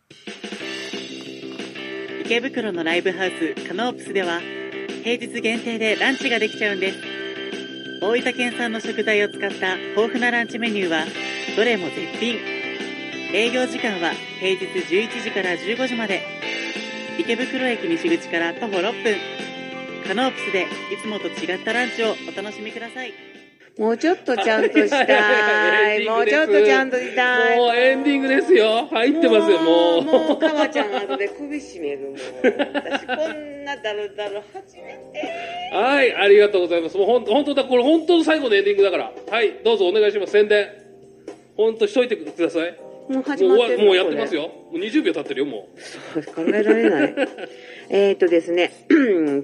[2.25, 4.39] 池袋のライブハウスカノープスでは
[5.03, 6.99] 平日限定でランチができちゃうんです。
[8.01, 11.05] 大分県産の食材を使った豊富なランチメニューは
[11.55, 12.37] どれも絶品。
[13.33, 16.21] 営業時間は平日11時から15時まで。
[17.19, 19.17] 池袋駅西口から徒歩6分。
[20.07, 20.67] カノープスでい
[21.01, 23.32] つもと違ったランチをお楽しみください。
[23.77, 26.05] もうちょっとちゃんとしたい。
[26.07, 27.57] もうちょっとちゃんとしたい。
[27.57, 28.87] もうエンディングですよ。
[28.91, 30.03] 入ってますよ、もう。
[30.03, 32.13] もう、かわちゃん後で首絞めるもん。
[32.13, 35.75] 私こんなダルダル初めて。
[35.75, 36.97] はい、ありがとうございます。
[36.97, 39.11] もうほん本当だ、これ本当の最後のエンディングだから。
[39.31, 40.33] はい、どうぞお願いします。
[40.33, 40.67] 宣伝。
[41.57, 42.77] 本当しといてください。
[43.09, 44.43] もうも始まってもうやってますよ。
[44.43, 45.67] もう20秒経ってるよ、も
[46.15, 46.23] う。
[46.23, 47.15] 考えられない。
[47.89, 48.71] えっとですね、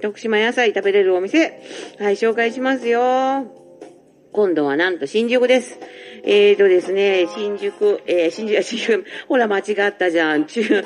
[0.01, 1.59] 徳島野菜食べれるお店、
[1.97, 3.68] はい、紹介しますよ。
[4.31, 5.79] 今度はなんと新宿です。
[6.23, 10.45] えーとですね、新宿、えー、新宿、新宿、ほら間違ったじゃん。
[10.45, 10.83] 中、いや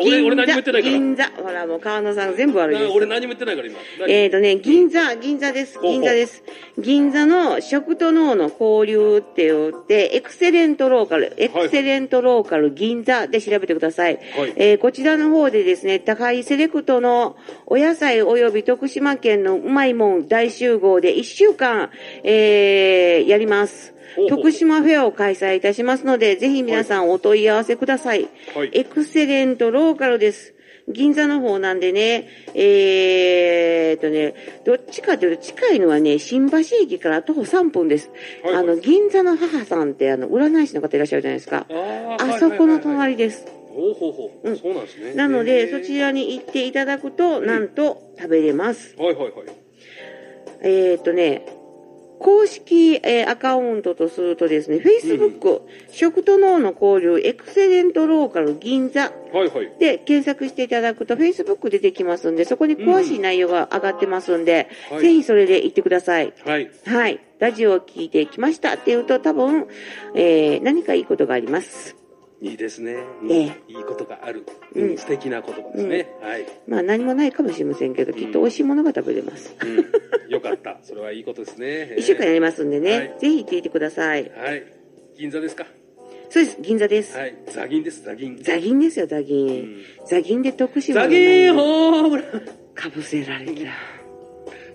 [0.00, 2.88] 俺俺何も言ってないから銀座、ほらもう川野さん全部悪いです。
[2.88, 3.78] な俺何も言ってないから、今。
[4.00, 5.78] 何えーとね、銀座、銀座です。
[5.82, 6.42] 銀座です。
[6.78, 14.18] 銀座の食と脳の交流って言って、エクセレントローカル、エクセレントローカル銀座で調べてください。
[14.36, 21.90] はいえーこちらの方でですね、高いセレクトのお野菜及び徳島県のうまいもん大集合で1週間、
[22.22, 23.93] えーやります。
[24.28, 28.28] 徳島フェアを開催いたしますので、ぜひ皆さんお問い合わせください。
[28.54, 30.54] はいエクセレントローカルです。
[30.86, 34.34] 銀座の方なんでね、えーっとね、
[34.66, 38.10] どっちかというと近いのはね、新橋駅から徒歩3分です。
[38.42, 41.66] はいはいあの、銀座の母さんってあの、占い師の方いらっしゃるじゃないですか。
[42.20, 43.46] あそこの隣です。
[43.74, 44.50] ほうほうほう。
[44.50, 45.14] うんそうなんですね。
[45.14, 48.94] なので、そちらに行っていただくと、なんと食べれます。
[48.98, 49.32] はいはいはい。
[50.62, 51.46] えーっとね、
[52.24, 55.60] 公式、えーアカウントとするとですね、Facebook、
[55.90, 59.70] 食と脳の交流、エクセレントローカル銀座はいはい。
[59.78, 66.32] で検索していただくと Facebook 出てきますんで、そこに詳しい内容が上がってますんで、はいぜひそれで行ってください。
[66.46, 66.70] はい。
[66.86, 67.20] はい。
[67.40, 69.66] ラジオを聞いてきましたっていうと多分、
[70.14, 72.03] えー何かいいことがあります。
[72.44, 72.96] いいですね。
[73.22, 74.44] うんええいいことがある。
[74.74, 76.08] うんうん素敵な言葉ですね。
[76.20, 76.46] はい。
[76.68, 79.54] まあ何もないかもしれませんけど、きっと美味しいものが食べれます。
[79.64, 80.32] うん。
[80.32, 80.78] よかった。
[80.82, 81.94] それはいいことですね。
[81.98, 84.30] 一週間やりますんでね、はいぜひ行ってみてください。
[84.36, 84.62] はい。
[85.16, 85.66] 銀座ですか？
[86.30, 87.16] そうです、銀座です。
[87.16, 87.34] はい。
[87.46, 88.38] ザギンです、ザギン。
[88.42, 89.48] ザギンですよ、ザギン。
[89.48, 92.42] うんザギンで徳島ザのギンホームラン
[92.74, 93.52] かぶせられた。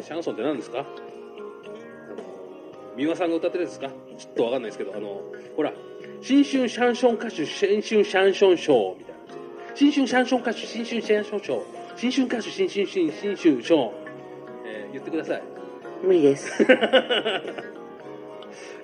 [0.00, 0.80] ーシャンソンって何ですか？
[0.80, 0.88] あの、
[2.96, 3.94] 三輪さんが歌ってるやつですか？
[4.18, 5.22] ちょっとわかんないですけど、あの、
[5.54, 5.72] ほら、
[6.22, 9.20] 新春シャンソン歌手、新春シャンソン賞みたいな。
[9.76, 11.64] 新春シャンソン歌手、新春シャンソン賞。
[11.94, 13.94] 新春歌手、新春新新春賞。
[14.66, 15.57] えー言ってください。
[16.02, 16.62] 無理です。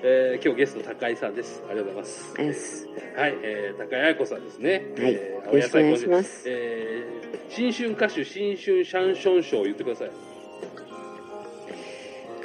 [0.06, 1.62] えー今日ゲスト高井さんです。
[1.68, 2.34] ありがとうございます。
[2.36, 4.84] ですはい、えー、高井彩子さんですね。
[4.98, 10.10] はいえーよろしくお願いしますえー新春歌手、新春シャンソン賞言ってください。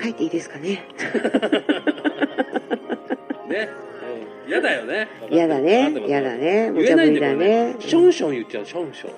[0.02, 0.86] 書いていいですかね。
[3.50, 3.70] ね。
[4.46, 5.08] うん嫌だよね。
[5.30, 9.12] 嫌だね嫌だね無茶ぶりだねションション言っちゃう、ションション。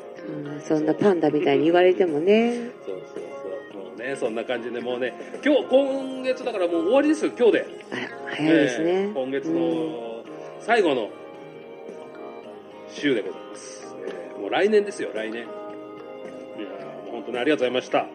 [0.53, 2.53] うんそんなパンダみたいに言われてもね。
[2.85, 3.00] そう
[4.01, 5.13] ね、そんな感じでもうね、
[5.45, 7.65] 今日、今月だからもう終わりですよ、今日で。
[7.91, 8.91] あら、早いですえね。
[9.07, 10.23] ー今月うんの
[10.59, 11.09] 最後の
[12.89, 13.95] 週でございます。
[14.07, 15.43] えーもう来年ですよ、来年。
[15.43, 18.07] いやーもう本当にありがとうございました。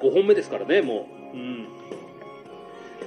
[0.00, 1.36] 5本目ですからね、もう。
[1.36, 1.66] うん。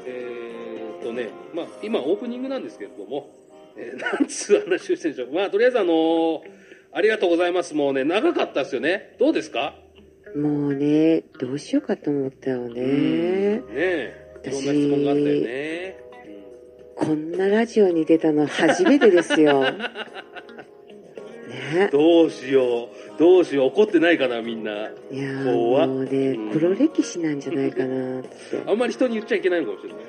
[0.06, 3.30] えーっとね、まあ、今オープニングなんですけれども、
[3.76, 5.34] えー なんつう話をしてるんでしょう。
[5.34, 6.40] まあ、とりあえずあのー
[6.96, 7.74] ありがとうございます。
[7.74, 9.16] もうね、長かったですよね。
[9.20, 9.74] どうですか？
[10.36, 12.82] もうね、どうしようかと思ったよね。
[12.82, 14.24] ねえ。
[14.46, 15.98] いろんな質問があったよね。
[15.98, 16.04] うん
[16.96, 19.62] こんなラジオに出たの初めてですよ。
[19.72, 19.72] ね
[21.74, 23.20] ねどうしよう。
[23.20, 23.68] どうしよう。
[23.70, 24.72] 怒ってないかな、みんな。
[25.12, 28.30] いやー怖っもうねうん黒歴史なんじゃないかなって
[28.66, 30.02] あんまり人に言っちゃいけないのかもしれない。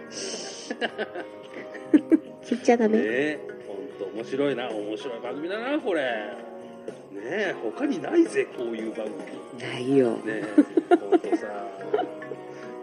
[2.50, 4.68] 言っちゃダメ、ねえ、ほんと面白いな。
[4.70, 6.02] 面白い番組だな、これ。
[7.14, 9.62] ねえ、他にないぜ、こういう番組。
[9.72, 10.44] ないよねえ、
[10.96, 11.46] ほんとさ。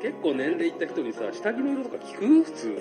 [0.01, 2.43] 結構年齢いった人にさ、下着の色とか聞く？
[2.43, 2.77] 普通。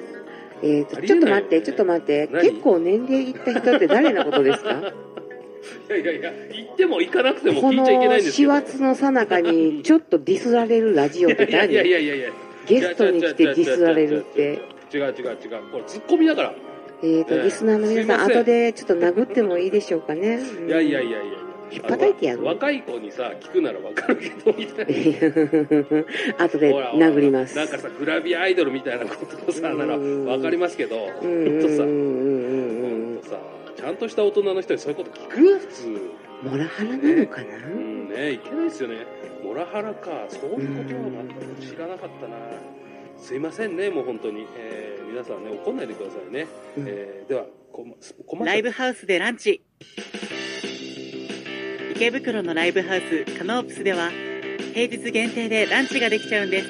[0.62, 2.42] えーとありえないよねちょっと待ってちょっと待って何？
[2.50, 4.70] 結構年齢いった人って誰のことですか？
[4.70, 8.52] いやいやいや、行っても行かなくてもこ聞いちゃいけないんですけど。
[8.52, 12.30] 走の最中に ちょっとディスられるラジオっていやいやい何やいやいや。
[12.66, 14.60] ゲストに来てディスられるって。
[14.92, 15.14] 違う違う違う。
[15.72, 16.54] これツッコミだから。
[17.02, 20.36] えーと、ええリスナーの皆さん、後でちょっと殴ってもいいでしょうかね。
[20.36, 21.38] うんいやいやいやいや。
[21.72, 24.86] 引っ叩いてやる若い子にさ、聞くならわかるけど、みたい
[26.36, 26.44] な。
[26.44, 27.56] 後で殴ります。
[27.56, 33.38] なんかさ、グラビアアイドルみたいなことをさ、ならうんわかりますけど、ほうんとさ、ほんとさ、
[33.76, 36.20] ちゃんとした大人の人にそういうこと聞く普通。
[36.42, 39.06] モラハラなのかな、うんね、いけないですよね。
[39.44, 42.36] モラハラか、そういうことは全く知らなかったな。
[43.20, 44.46] すいませんね、もう本当に。
[44.56, 46.46] えー皆さんね、怒んないでくださいね。
[46.78, 46.84] うん。
[46.86, 47.94] えーでは、コマ
[48.26, 49.60] コマーシャルライブハウスでランチ。
[51.96, 54.10] 池袋のライブハウスカノープスでは
[54.72, 56.68] 平日限定でランチができちゃうんです。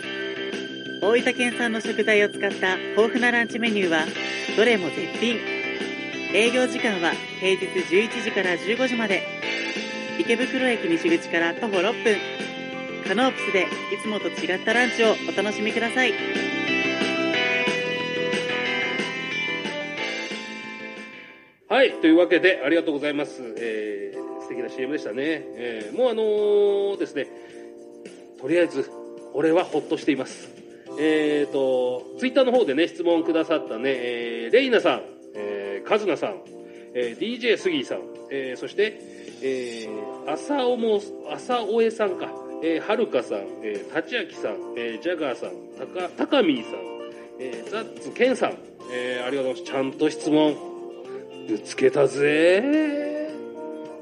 [1.02, 4.06] 大分県産の食材を使った豊富なランチメニューは
[4.56, 5.36] どれも絶品。
[6.34, 9.22] 営業時間は平日11時から15時まで。
[10.18, 12.16] 池袋駅西口から徒歩6分
[13.00, 13.66] カノープスでい
[14.02, 16.12] つもと違ったランチをお楽しみください
[21.68, 23.54] はい、というわけで、ありがとうございます。
[23.56, 25.16] えー、素敵な CM でしたね。
[25.54, 27.28] えー、もうあのーですね、
[28.40, 28.90] とりあえず、
[29.34, 30.48] 俺はほっとしています。
[30.98, 35.02] えーと、ツイッターの方でね、質問くださったね、えー、レイナさん、
[35.36, 36.42] えー、カズナさん、
[36.92, 39.00] えー、DJ スギーさん、えー、そして、
[39.40, 41.00] えー、朝おも、
[41.32, 42.32] 朝おえさんか、
[42.62, 46.74] えー、はるかさん、えー、たちあきさん、えー、ジャガーさん、たか、たかみーさん、
[47.38, 48.58] えー、ザッツケンさん、
[48.92, 49.72] えー、ありがとうございます。
[49.72, 50.56] ちゃんと質問、
[51.48, 52.60] ぶつけたぜ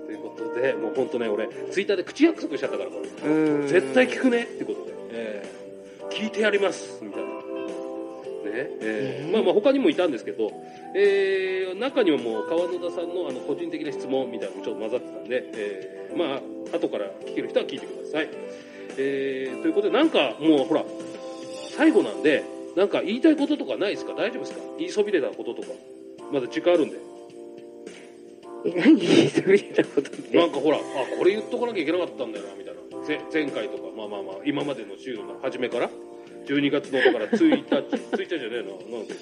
[0.07, 3.31] ということで、もう本当ね、俺、ツイッターで口約束しちゃったから、これ。
[3.31, 5.59] うん絶対聞くねってことで、えー
[6.11, 7.28] 聞いてやりますみたいな。
[8.64, 10.53] ね、えーえーまあまあ他にもいたんですけど、
[10.94, 18.29] えー中にはもう川野田さんのあの個人的な質問みたいなのもちょっと混ざってたんで、えーまあ後から聞ける人は聞いてください。
[18.99, 20.85] えーということでなんかもうほら、
[21.77, 22.42] 最後なんで、
[22.77, 24.12] なんか言いたいこととかないですか？
[24.14, 24.61] 大丈夫ですか？
[24.79, 25.68] 言いそびれたこととか。
[26.33, 26.97] まだ時間あるんで。
[28.66, 28.97] え何？
[28.97, 30.37] 言いそびれたことって？
[30.37, 30.81] なんかほら、あ、
[31.16, 33.07] これ言っとかなきゃいけなかったんだよな、みたいな。
[33.07, 35.88] ぜ前回とか、まあまあまあ、今までの週の初めから、
[36.48, 39.14] 12月のだから1日、1日じゃねえな、なんで？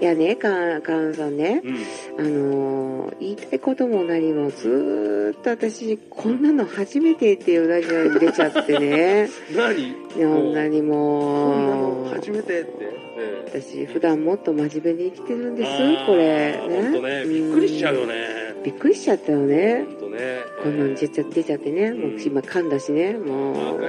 [0.00, 1.76] いやね、か、かんさんね、うん。
[2.18, 9.28] あのー言いたいことも何もずーっと私、こんなの初めてっていうラジオに出ちゃってね。
[9.56, 9.92] 何？
[10.14, 12.70] こんなにこんなもの初めてって？
[13.20, 15.70] ええ私、普段もっと真面目に生きてるんです
[16.06, 16.52] これ。
[16.60, 18.14] ほんとね、びっくりしちゃうよね。
[18.14, 18.54] ね。
[18.62, 19.84] びっくりしちゃったよね。
[20.00, 20.18] ほんとね。
[20.62, 21.92] こんなの出ちゃ出ちゃってね。
[21.92, 23.14] もううん今噛んだしね。
[23.14, 23.80] もう。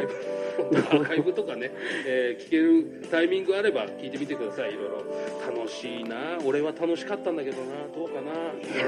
[0.59, 1.33] アーカイブ。
[1.33, 1.71] とかね、
[2.05, 4.73] えー聞けるタイミングあれば聞いてみてください。
[4.73, 5.55] いろいろ。
[5.55, 6.37] 楽しいな。
[6.43, 7.87] 俺は楽しかったんだけどな。
[7.95, 8.31] どうかな。
[8.31, 8.85] いや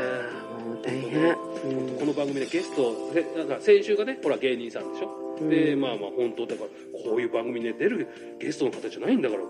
[0.57, 1.31] ーもう大変。
[1.31, 5.49] うんこの番組でゲスト、せなんか先週がね、ほら芸人さんでしょ。
[5.49, 6.69] で、まあまあ本当だから、
[7.03, 8.07] こういう番組ね、出る
[8.39, 9.49] ゲストの方じゃないんだから、こ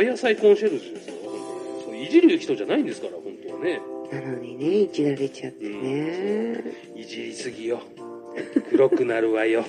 [0.00, 0.06] れ。
[0.06, 1.14] 青野菜コンシェルジュですよ。
[1.86, 3.80] そういじる人じゃないんですから、本当はね。
[4.12, 6.62] なのにね、いじられちゃってね。
[6.94, 7.80] いじりすぎよ。
[8.70, 9.64] 黒くなるわよ。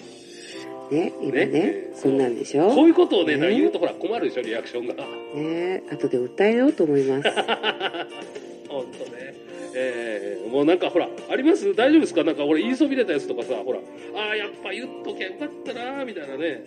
[0.93, 4.93] ね、今ねね、そんなんでしこょういうことをね、ね言うとほら困るでしょ、リアクションが。
[5.35, 7.29] ね、後で訴えようと思います。
[8.69, 9.33] 本当ね。
[9.75, 11.73] えー、もうなんかほら、あります？
[11.75, 12.23] 大丈夫ですか？
[12.23, 13.79] なんか俺言いそびれたやつとかさ、ほら、
[14.15, 16.61] ああ、やっぱ言っときゃよかったなーみたいなね。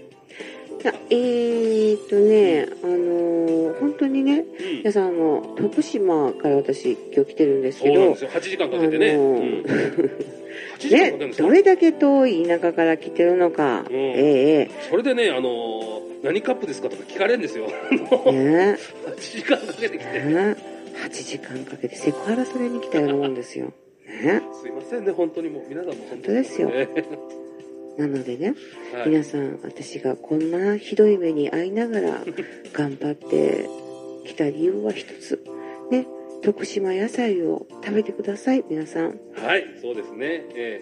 [0.85, 4.79] あえーっとね、あのー本当にね、うん。
[4.79, 8.31] 皆さん、あの、徳島から私、今日来てるんですけどそうなんです、よ。
[8.31, 9.13] 8時間かけてね。
[9.13, 9.65] あのうん。
[10.79, 11.53] ー8時間かけるんねで、すよど。
[11.53, 13.97] れだけ遠い田舎から来てるのか、うん。
[13.97, 17.67] ええそれでね、あのー何カップですかとか聞かれるんですよ。
[17.69, 18.79] ええね。
[19.07, 20.21] 8時間かけてきて。
[20.25, 20.57] ね。
[21.05, 21.95] 8時間かけて。
[21.97, 23.73] セクハラされに来たようなもんですよ。
[24.07, 24.43] ね。
[24.61, 26.71] すいませんね、本当にもう、皆さんも本当ですよ。
[26.73, 26.89] え
[27.99, 29.09] なのでね、ーはい。
[29.11, 32.25] 皆さん、私がこんなひどい目に遭いながら
[32.73, 33.69] 頑張って
[34.27, 35.43] きた理由は一つ。
[35.91, 36.07] ね、
[36.47, 39.19] 徳島野菜を食べてください、皆さん。
[39.35, 40.45] はい、そうですね。
[40.55, 40.81] え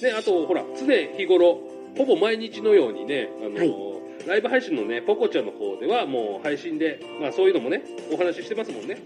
[0.00, 1.60] で、あと、ほら、常日頃、
[1.94, 3.96] ほぼ毎日のようにね、あのーはい
[4.26, 8.98] ライブ配信のね、ポコちゃんの方ではもう配信で、まあそういうのもね、お話ししてますもんね。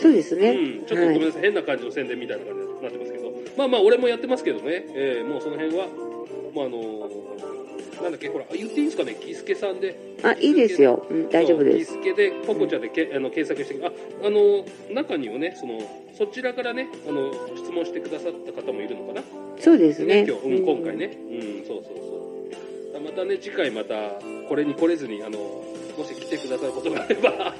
[0.00, 0.50] そうですね。
[0.50, 5.88] うん、ちょっとごめんなさい、変な感じの宣伝みたいな感じになってますけど、まあまあ、俺もやってますけどね、えーもうその辺は、
[6.54, 7.63] まああのー
[8.02, 9.96] なんだっけ、ほら、言っていいんですかね、キスケさんで。
[10.22, 11.06] あ、いいですよ。
[11.10, 11.92] うん、大丈夫です。
[11.92, 13.92] キスケで、ポコチャでけあの検索して、あ、
[14.26, 15.80] あの、中にはね、その、
[16.16, 19.22] そちらからね、あの、質問してくださった方もいるのかな？
[19.58, 20.24] そうですね。
[20.28, 21.16] 今日、うん、今回ね。
[21.30, 21.34] う
[21.64, 23.00] ん、そうそうそう。
[23.00, 25.38] またね、次回また、これに来れずに、あの、
[26.38, 27.54] てくださることがあれば、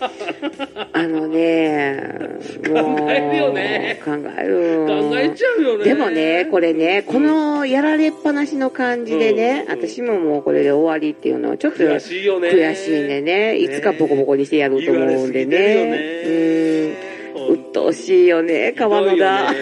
[0.93, 4.87] あのね、考えるよね考える。
[4.87, 5.85] 考えちゃうよね。
[5.85, 12.51] でもね、これね、このやられっぱなしの感じでね、うんうん私ももうこれで終わりっていうのはちょっと悔しいよね。
[12.51, 16.97] 悔しいんでね、いつかボコボコにしてやろうと思うんでね。
[17.37, 17.55] うん。
[17.55, 19.53] 鬱陶しいよね、川野が。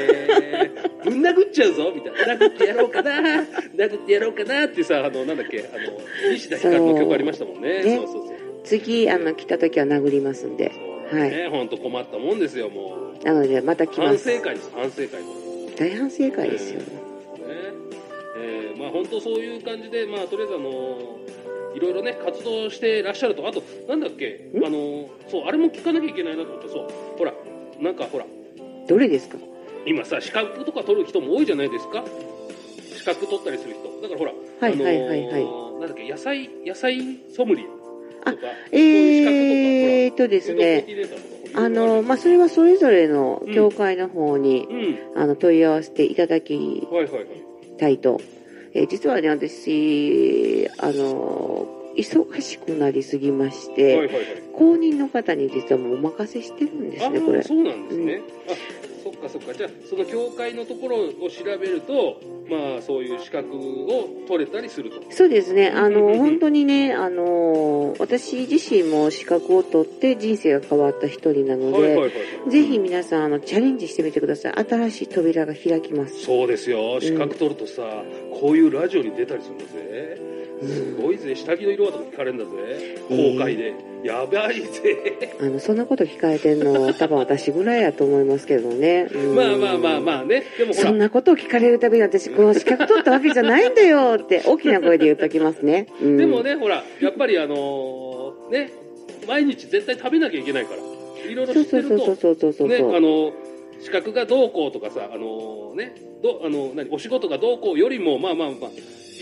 [1.05, 2.47] ぶん殴っちゃうぞみたいな。
[2.47, 3.13] 殴ってやろうかな
[3.77, 7.83] 殴ってやろうかなってさ、あの、なんだっけ、あの、西田ひかるの曲ありましたもんね。
[7.83, 8.52] ねそうそうそう。
[8.65, 10.73] 次、あの、来た時は殴りますんで。
[11.11, 13.25] そうだね、ほんと困ったもんですよ、もう。
[13.25, 14.31] なので、また来ま反す。
[14.37, 15.09] 省会です、反省会。
[15.77, 16.81] 大反省会ですよ。
[16.81, 16.87] ね
[18.37, 21.19] えーまあ本当そういう感じで、まあとりあえずあの、
[21.75, 24.65] いろいろね、活動してらっしゃると、あと、なんだっけ、ん？
[24.65, 27.33] あの、そう、あれも聞かなきゃいけないなと思って、そう、ほら、
[27.81, 28.25] なんかほら、
[28.89, 29.37] どれですか？
[29.87, 32.05] 今さ、資格とか取る人も多いじゃないですか？
[32.97, 34.01] 資格取ったりする人。
[34.01, 37.01] だからほら、はいはいはいはいあのーなんだっけ、野菜、野菜
[37.35, 37.67] ソムリエ
[38.25, 40.87] とか、えーとですね、
[41.55, 44.67] あの、まあ、それはそれぞれの協会の方に、
[45.15, 46.87] うん、あの、問い合わせていただき。
[47.79, 48.21] たいと。
[48.75, 51.67] えー実はね、私、あの、
[51.97, 54.09] 忙しくなりすぎまして。
[54.55, 57.43] 公認の方に実はもうお任せしてるんですあね、これあ、。
[57.43, 58.23] そうなんですね。
[58.49, 58.53] あ、
[59.03, 59.53] そっかそっか。
[59.53, 65.03] じゃあ、その協会のところを調べると、まあ、そういう資格を取れたりすると。
[65.11, 65.71] そうですね。
[65.71, 72.11] あの、うんうんうん本当にね、あの、私自身も資格を取って人生が変わった一人なので。
[72.49, 74.53] ぜひ皆さん、あの、チャレンジしてみてください。
[74.65, 76.23] 新しい扉が開きます。
[76.23, 77.01] そうですよ。
[77.01, 77.83] 資格取るとさ、
[78.41, 80.42] こういうラジオに出たりするんだぜ。
[80.67, 81.35] すごいぜ。
[81.35, 82.99] 下着の色はとか聞かれるんだぜ。
[83.09, 83.75] 公開で。
[84.05, 85.37] やばいぜ。
[85.41, 89.09] あの、そんなこと聞かれてんの、 多分私ぐらいやと思いますけどね。
[89.13, 90.45] うんまあまあまあまあね。
[90.59, 95.87] でもそん、なことを聞かれるたびに私、この資格取ったわけじゃないんだよって、大きな声で言っときますね。
[96.03, 96.43] うんでも。
[96.43, 98.73] ね、ほら、やっぱりあのーね、
[99.27, 101.31] 毎日絶対食べなきゃいけないから。
[101.31, 102.69] いろいろ知ってると、そうそうそうそうそうそう。
[102.69, 103.33] ね、あの、
[103.81, 108.71] 資格がどうこうとかさ、あのね、どあの何お仕事がどうこうよりも、まあまあまあ、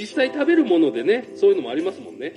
[0.01, 2.33] 実際食べるものでね、そういうのもありますもんね。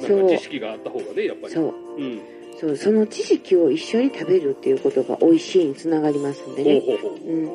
[0.00, 1.52] なんか知識があった方がね、やっぱり。
[1.52, 1.74] そう。
[1.98, 2.20] うん。
[2.58, 6.80] そう、その知識を一緒に食べるっていうことが美味しいにつながりますんでね。
[6.80, 7.50] ほうほうほうん。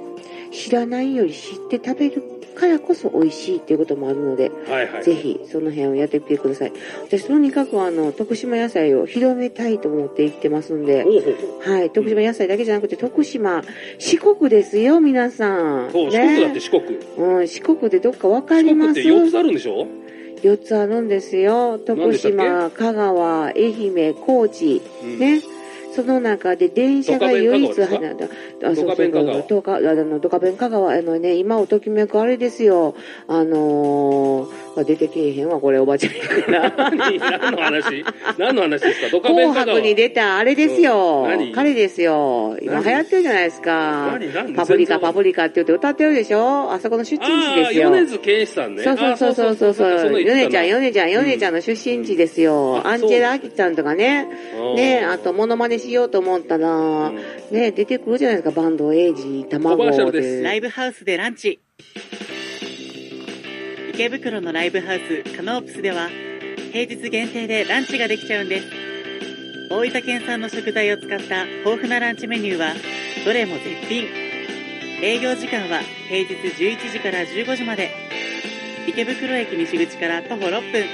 [0.52, 2.24] 知らないより知って食べる
[2.56, 4.70] からこそ美味しいっていうこともあるので、う。
[4.70, 5.04] はいはい。
[5.04, 6.74] ぜひその辺をやってみてください。
[7.08, 11.06] 私とにかくあの、徳島野菜を広めたいと思って生きてますんで。
[11.62, 13.64] はい、徳島野菜だけじゃなくて徳島、
[13.98, 15.92] 四国ですよ、皆さん。
[15.92, 16.84] そう、四国だって四国。
[17.18, 19.02] うん、四国でどっかわか四ります？
[19.02, 19.88] 国って4つあるんでしょ
[20.44, 21.80] ？4つあるんですよ。
[21.80, 24.82] 徳島、香川、愛媛、高知。
[25.04, 25.42] うん。
[25.92, 25.96] ね。
[25.96, 28.30] その中で電車が唯一入らない。
[28.64, 29.46] あ、そうそうそう。
[29.48, 32.96] ドカ、あの、ドカベン香川、あのね、今をときめくあれですよ。
[33.28, 36.88] あのー、まあ出てけえへんわ、これおばちゃんやから。
[36.96, 38.06] 何 何の話？
[38.38, 39.10] 何の話ですか？
[39.12, 39.78] ドカベン紅香川。
[39.78, 41.52] 白に出たあれですようん何？
[41.52, 42.58] 彼ですよ。
[42.62, 42.84] 今何？
[42.86, 44.08] 流行ってるじゃないですか。
[44.12, 44.34] 何？
[44.34, 44.54] 何？
[44.54, 46.72] パプリカ、パプリカって言って歌ってるでしょ？
[46.72, 47.90] あそこの出身地ああ、ですよ。
[47.90, 48.84] 米津玄師さんね。
[48.84, 50.22] そうそうそうそうそうそう。
[50.22, 52.82] ヨネちゃん、ヨネネちゃん、ヨネちゃんの出身地ですよ。
[52.84, 54.28] うんアンジェラ・アキちゃんとかね。
[54.76, 57.12] ね、あと、モノマネしようと思ったら、
[57.52, 61.60] ね、出てくるじゃないですか、バンド、エイジ、卵コマーシャルですライブハウスでランチ。
[64.02, 66.10] 池袋のライブハウスカノープスでは
[66.72, 68.68] 平日限定でランチができちゃうんです。
[69.70, 72.74] 大分県産の食材を使った豊富なランチメニューは
[73.24, 74.08] どれも絶品。
[75.04, 77.92] 営業時間は平日11時から15時まで。
[78.88, 80.86] 池袋駅西口から徒歩6分。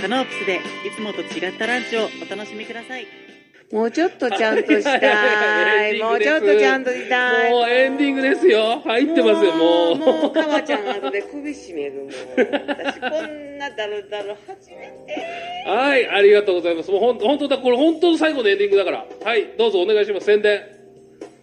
[0.00, 0.60] カノープスでい
[0.96, 3.25] つもと違ったランチをお楽しみください。
[3.72, 5.98] もうちょっとちゃんとしたい。
[6.02, 7.50] もうちょっとちゃんとしたい。
[7.50, 8.80] もうエンディングですよ。
[8.84, 9.96] 入ってますよ、もう。
[9.96, 12.06] もう、かわちゃん後で首絞めるもん。
[12.06, 15.68] 私、こんなダルダル初めて。
[15.68, 16.90] はい、ありがとうございます。
[16.92, 19.06] もうほん本当だ、これ本当の最後のエンディングだから。
[19.24, 20.26] はい、どうぞお願いします。
[20.26, 20.62] 宣伝。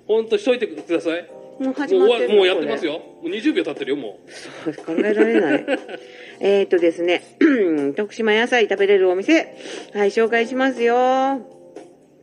[0.08, 1.28] 本当しといてください。
[1.60, 2.86] もうも始まってもうやってます。
[2.86, 2.94] よ。
[2.94, 4.20] もう20秒経ってるよ、も
[4.64, 5.66] これ考えられない。
[6.40, 7.22] えーっとですね、
[7.96, 9.56] 徳島野菜食べれるお店、
[9.94, 11.63] はい、紹介しますよ。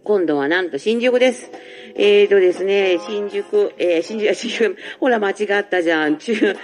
[0.05, 1.51] 今度はなんと新宿です。
[1.95, 6.17] えーとですね、新宿、えー、新宿、新宿、ほら間違ったじゃん。
[6.19, 6.55] 中、いや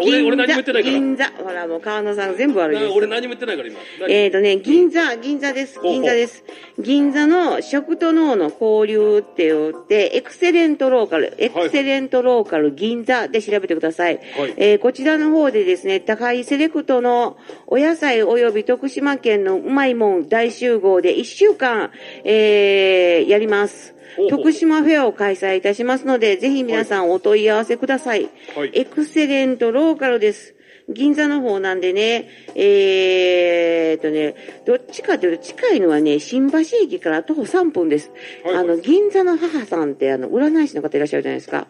[0.00, 2.92] 俺俺何も言ってないから銀座、ほらもう川野さん全部悪いです。
[2.92, 3.78] 俺何も言ってないから今。
[4.00, 4.12] 何？
[4.12, 5.80] えーとね、銀座、銀座です。
[5.82, 6.44] 銀座です。
[6.78, 14.20] 銀座の食と脳の交流って言って、エクセレントローカル、エクセレントローカル銀座で調べてください。
[14.36, 21.90] はいえーこちらの方でですね、高いセレクトのお野菜及び徳島県のうまいもん大集合で1週間、
[22.24, 23.94] えーやります。
[24.30, 28.28] 徳島フェアを開催いたしますので、ぜひ皆さんお問い合わせください。
[28.56, 30.54] はいエクセレントローカルです。
[30.88, 34.34] 銀座の方なんでね、えーっとね、
[34.66, 38.10] どっちかというと近いのはね、新橋駅から徒歩3分です。
[38.44, 41.66] はいはいあの、銀座の母さんってあの、占い師の方いらっしゃるじゃないですか。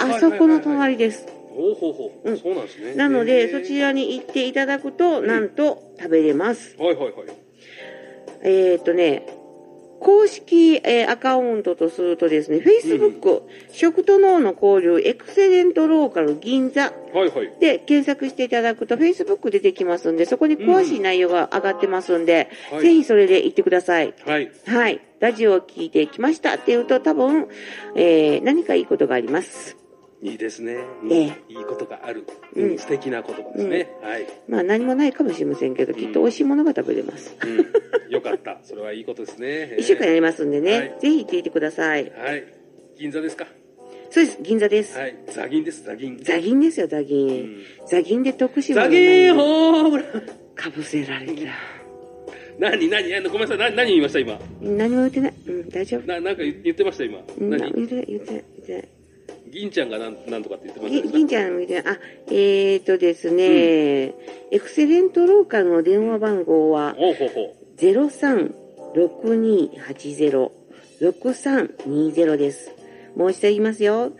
[0.00, 1.26] あそこの隣です。
[1.54, 2.94] ほうほうほう、うんそうなんですね。
[2.94, 6.74] なのへで、ーそちらに行っていただくと、なんと食べれます。
[6.78, 7.12] はいはいはい。
[8.42, 9.26] えーっとね、
[10.04, 13.42] 公式、えーアカウントとするとですね、Facebook、
[13.72, 17.52] 食と脳の交流、エクセレントローカル銀座はいはい。
[17.58, 24.14] で検索していただくと Facebook 出てきますんで、そこに詳しい内容が上がってますんで、はいぜひそれで行ってください。
[24.26, 24.50] はい。
[24.66, 25.00] はい。
[25.20, 27.48] ラジオを聞いてきましたっていうと多分、
[27.96, 29.83] えー何かいいことがあります。
[30.24, 30.76] いいですね。
[31.02, 32.24] うんええいいことがある。
[32.56, 33.90] うんうん、素敵な言葉ですね。
[34.02, 34.26] はい。
[34.48, 37.36] まあ何もないかもしれませんけど、きっと美味しいものが食べれます。
[37.44, 38.12] うん。
[38.12, 38.58] よかった。
[38.64, 39.76] それはいいことですね。
[39.78, 42.10] 一週間やりますんでね、はいぜひ行ってください。
[42.10, 42.44] はい。
[42.96, 43.46] 銀座ですか？
[44.10, 44.96] そうです、銀座です。
[44.96, 45.16] はい。
[45.26, 46.18] ザギンです、ザギン。
[46.22, 47.28] ザギンですよ、ザギン。
[47.28, 50.22] うんザギンで徳島ザのギンホームラン。
[50.54, 51.32] かぶせられた。
[52.58, 53.58] 何、何、あのごめんなさい。
[53.58, 54.38] 何、何言いました、今。
[54.62, 55.34] 何も言ってない。
[55.48, 56.06] うん、大丈夫。
[56.06, 57.18] な、なんか言言ってました、今。
[57.38, 57.72] うん、何？
[57.72, 58.88] 言ってない、言ってない、言ってない。
[59.54, 64.12] 銀ちゃんがなん、なんとかって言ってましたぎ銀ちゃんみたいな、あ、えーとですね、
[64.50, 67.54] エクセレントローカルの電話番号はほうほうほ
[70.98, 72.72] 0362806320です。
[73.14, 74.10] もう一度言いますよ。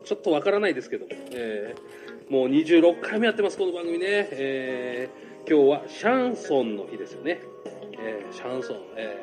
[0.04, 4.28] ちょっとわからないですけど、えーもう26回目やってます、この番組ね。
[4.32, 7.39] えー今日はシャンソンの日ですよね。
[8.00, 9.18] えーシャンソン、え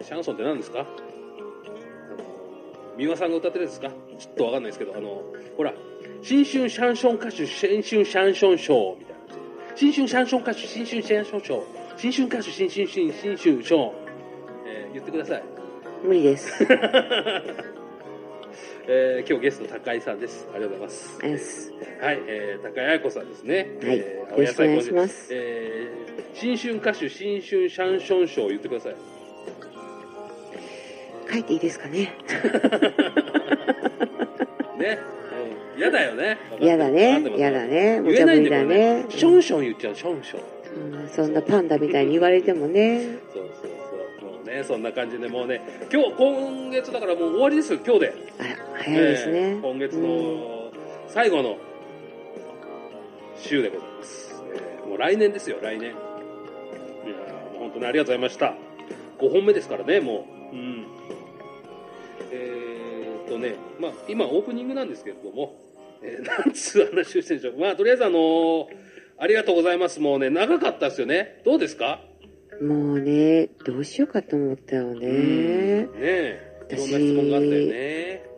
[0.00, 0.84] ーシャンソンって何ですか、
[2.96, 3.94] 三輪さんが歌ってるやつですか？
[4.18, 5.22] ちょっとわかんないですけど、あの、
[5.56, 5.72] ほら、
[6.22, 9.20] 新春シャンソン歌手、新春シャンソン賞みたいな。
[9.76, 11.64] 新春シャンソン歌手、新春シャンソン賞。
[11.96, 13.94] 新春歌手、新春新新春賞。
[14.66, 15.57] えー言ってください。
[16.04, 16.64] 無理です。
[18.90, 20.48] えー今日ゲスト高井さんです。
[20.54, 21.18] ありがとうございます。
[21.20, 23.76] ですはい、えー、高井彩子さんですね。
[23.82, 28.94] はいえーよろしくお願いしますえー新春歌手、新春シャンソン賞言ってください。
[31.30, 32.14] 書いていいですかね。
[34.78, 34.98] ね。
[35.74, 35.78] うん。
[35.78, 36.38] 嫌だよね。
[36.58, 40.40] 嫌だね嫌だね無茶ぶりだねションション言っちゃう、ションション。
[41.02, 43.02] うんそんなパンダみたいに言われてもね。
[43.32, 43.67] そうそう
[44.48, 45.60] ね、そんな感じでもうね、
[45.92, 48.14] 今日、今月だからもう終わりですよ、今日で。
[48.84, 49.38] 早いですね。
[49.38, 50.72] えー今月うんの
[51.08, 51.56] 最後の
[53.36, 54.34] 週でございます。
[54.54, 55.90] えーもう来年ですよ、来年。
[55.90, 58.54] いやーもう本当にありがとうございました。
[59.18, 60.56] 5本目ですからね、もう。
[60.56, 60.86] うん。
[62.32, 65.54] えーっとね、まあ、今オープニングなんですけれども、
[66.02, 67.58] えー なんつう話をしてるんでしょう。
[67.60, 68.66] まあ、とりあえずあのー
[69.20, 69.98] ありがとうございます。
[70.00, 71.42] もうね、長かったですよね。
[71.44, 72.00] どうですか？
[72.60, 75.06] もうね、どうしようかと思ったよね。
[75.06, 76.48] ねえ。
[76.70, 78.22] いろんな質問があったよね。
[78.22, 78.28] うん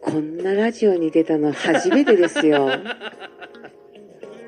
[0.00, 2.68] こんなラジオに出たの初めてですよ。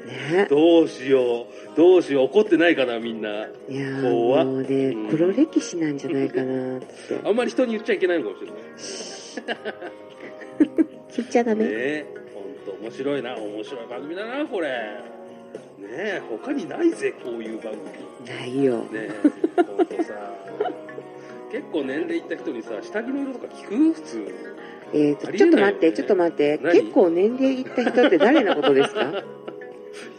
[0.06, 0.46] ね。
[0.48, 1.76] どうしよう。
[1.76, 2.24] どうしよう。
[2.26, 3.28] 怒ってないかな、みんな。
[3.68, 6.86] いやー怖っもうねうん、黒歴史なんじゃないかなって。
[7.24, 8.60] あんまり人に言っちゃいけないのかもしれない。
[11.10, 11.64] 聞いちゃダメ。
[11.64, 12.06] ねえ。
[12.32, 13.36] ほんと面白いな。
[13.36, 14.68] 面白い番組だな、これ。
[15.80, 16.22] ねえ。
[16.28, 18.28] 他にないぜ、こういう番組。
[18.38, 18.78] ないよ。
[18.84, 19.62] ねえ。
[19.62, 20.14] ほんとさ。
[21.50, 23.92] 結構年齢いった人にさ、下着の色とか聞く？
[23.94, 24.34] 普通。
[24.92, 26.58] えーと、ちょっと待って、ちょっと待って。
[26.62, 26.80] 何？
[26.80, 28.54] 結構年齢いった人って誰の？
[28.56, 29.02] ことですか？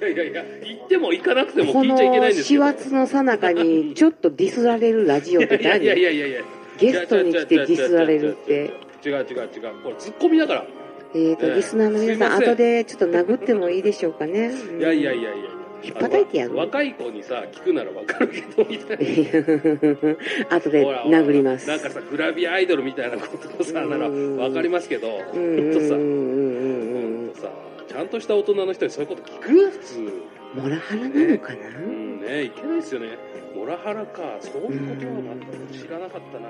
[0.01, 2.63] いやいやいや、行っても行かなくてもこ聞いちゃいけないんですよ。
[2.63, 6.41] 走の最中に ちょっとディスられるラジオっていやいやいや何いやいや。
[6.77, 8.71] ゲストに来てディスられるって。
[9.05, 9.49] 違う違う違う。
[9.83, 10.65] これ、ツッコミだから。
[11.13, 14.47] えーと、ええリスナーの皆さん、後でちょっと殴ってもいいでしょうかね。
[14.47, 15.49] うんいやいやいやいや。
[15.83, 18.97] 引っ叩いてやる若い子にさ、聞くならわかるけど、みたい
[20.49, 20.55] な。
[20.55, 21.67] 後で殴ります。
[21.67, 27.49] なんかさ、グラビアアイドルみたいなことをさ、ならうんわかりますけど、ほうんとさ、ほんとさ、
[27.87, 29.71] ちゃんとした大人の人にそういうこと聞く？
[29.71, 30.13] 普通。
[30.53, 33.17] モラハラなのかな、うんね、いけないですよね。
[33.55, 36.47] モラハラか、そういうことは全く知らなかったな。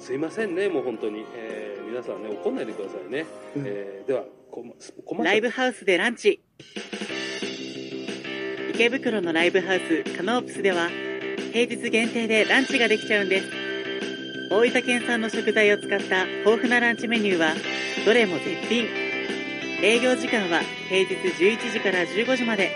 [0.00, 1.24] すいませんね、もう本当に。
[1.34, 3.24] えー皆さんね、怒んないでくださいね。
[3.56, 3.62] うん。
[3.66, 4.72] えーでは、コマ
[5.06, 6.40] コマーシャルライブハウスでランチ。
[8.74, 10.88] 池袋のライブハウスカノープスでは
[11.52, 13.46] 平日限定でランチができちゃうんです。
[14.50, 17.54] 大分県産の食材を使った豊富なランチメニューは
[18.04, 18.86] どれも絶品。
[19.82, 22.70] 営業時間は平日11時から15時まで。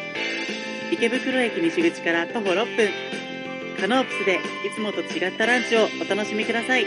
[0.90, 2.88] 池袋駅西口から徒歩6分
[3.82, 6.86] カノープスでいつもと違ったランチをお楽しみください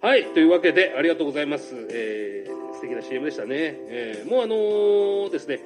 [0.00, 1.74] はい、というわけで、ありがとうございます。
[1.90, 3.48] えー、素敵な CM でしたね。
[3.88, 5.58] えー、もうあのーですね、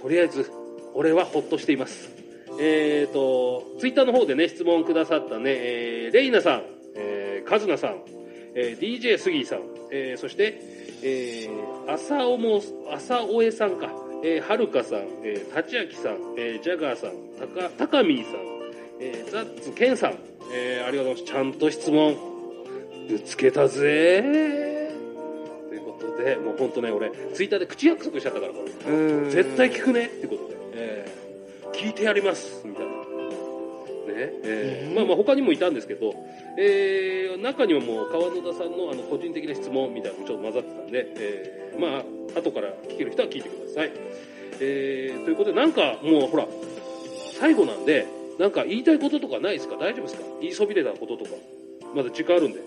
[0.00, 0.48] とりあえず、
[0.94, 2.10] 俺はほっとしています。
[2.60, 6.62] えーと、ツイッターの方でね、質問くださったね、えー、レイナさん、
[6.94, 8.02] えー、カズナさん、
[8.54, 10.60] えー、DJ スギーさん、えー、そして、
[11.02, 12.62] えー、朝おも、
[12.92, 18.34] 朝おえさんか、えー、はるかさん、えー、たちあきさん、えー、ジャガーさん、たか、たかみーさん、
[19.00, 20.14] えー、ザッツケンさん、
[20.52, 21.32] えー、ありがとうございます。
[21.32, 22.16] ちゃんと質問、
[23.08, 24.22] ぶつけたぜ
[25.68, 28.92] ということで、もう本当ね、俺、ツイッターで口約束しちゃったから、これ。
[28.92, 31.20] うん絶対聞くねってことで、えー
[31.72, 32.90] 聞いてやりますみたいな。
[34.12, 36.14] ね、えーえーまあまあ他にもいたんですけど、
[36.58, 43.92] えー中にはもう川野田さんのあの個人的な質問みたいなのもちょっと混ざってたんで、えーまあ後から聞ける人は聞いてください。
[44.60, 46.46] えーということでなんかもうほら、
[47.38, 48.06] 最後なんで、
[48.38, 49.76] なんか言いたいこととかないですか？
[49.76, 50.22] 大丈夫ですか？
[50.40, 51.30] 言いそびれたこととか。
[51.94, 52.60] まだ時間あるんで。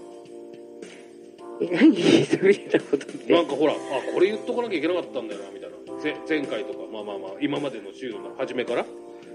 [1.61, 3.31] え何そういったことって？
[3.31, 3.75] なんかほら、あ、
[4.13, 6.01] これ言っとかなきゃいけなかったんだよな、みたいな。
[6.01, 8.85] ぜ前回とか、まあまあまあ、今までの週の初めから、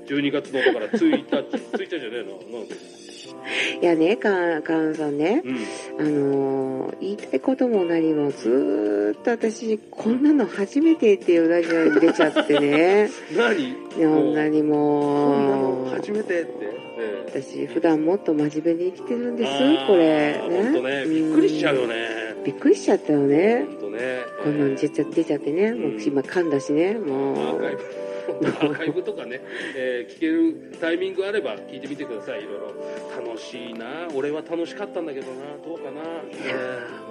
[0.09, 2.75] 12月の、だから1日、1日じゃねえな、なんで？
[3.81, 5.57] いやね、か、かんさんね、うん。
[5.99, 13.09] あのー言いたいことも何もずーっと私、こんなの初めてっていうラジオに出ちゃってね。
[13.37, 13.75] 何？
[13.97, 14.71] こんなにこん
[15.49, 16.53] なもの初めてって？
[17.01, 19.53] ええ私、普段もっと真面目に生きてるんです
[19.87, 20.41] これ。
[20.41, 21.95] ほんとね、びっくりしちゃうよね。
[21.95, 22.09] ね。
[22.45, 23.37] びっくりしちゃったよね。
[23.37, 23.67] ね。
[24.43, 25.73] こんなの出ちゃ出ちゃってね。
[25.75, 26.95] もううん今噛んだしね。
[26.95, 27.79] もう。
[28.39, 29.03] アーカイブ。
[29.03, 29.41] とかね、
[29.77, 32.43] えー聞けるタイミングあれば聞いてみてください。
[32.43, 33.27] いろいろ。
[33.27, 34.09] 楽しいな。
[34.15, 35.57] 俺は楽しかったんだけどな。
[35.65, 36.01] どうかな。
[36.01, 36.05] い
[36.47, 36.57] や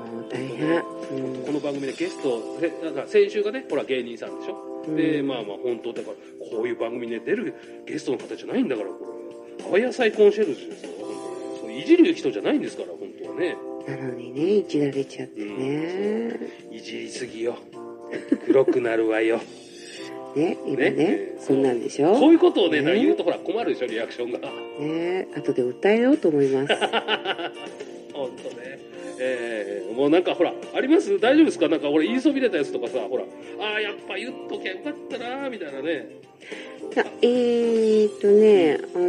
[0.05, 0.77] ーもう大変。
[0.77, 4.95] うんこの番組でゲスト、せなんか先週がね、ほら芸人さんでしょ。
[4.95, 6.15] で、まあまあ本当だから、
[6.49, 7.53] こういう番組に出る
[7.85, 9.83] ゲストの方じゃないんだから、これ。
[9.83, 10.91] 青野菜コンシェルジュですよ。
[11.61, 13.57] そういじる人じゃないんですから、本当はね。
[13.87, 16.39] なのにね、いじられちゃってね。
[16.71, 17.57] いじりすぎよ。
[18.45, 19.41] 黒くなるわよ。
[20.35, 22.13] ね、今ねね、そうそんなんでしょ？
[22.13, 24.39] こういうことをね、ね言うとほら困るでしょ、リアクションが。
[24.79, 26.73] ね、後で訴えようと思います。
[28.13, 28.79] 本当ね。
[29.19, 31.19] えー、もうなんかほら、あります？
[31.19, 31.67] 大丈夫ですか？
[31.69, 33.23] なんか俺言いそびれたやつとかさ、ほら、
[33.59, 36.07] ああ、やっぱ言っときゃよかったなーみたいなね。
[36.95, 39.07] あえーっとね、あの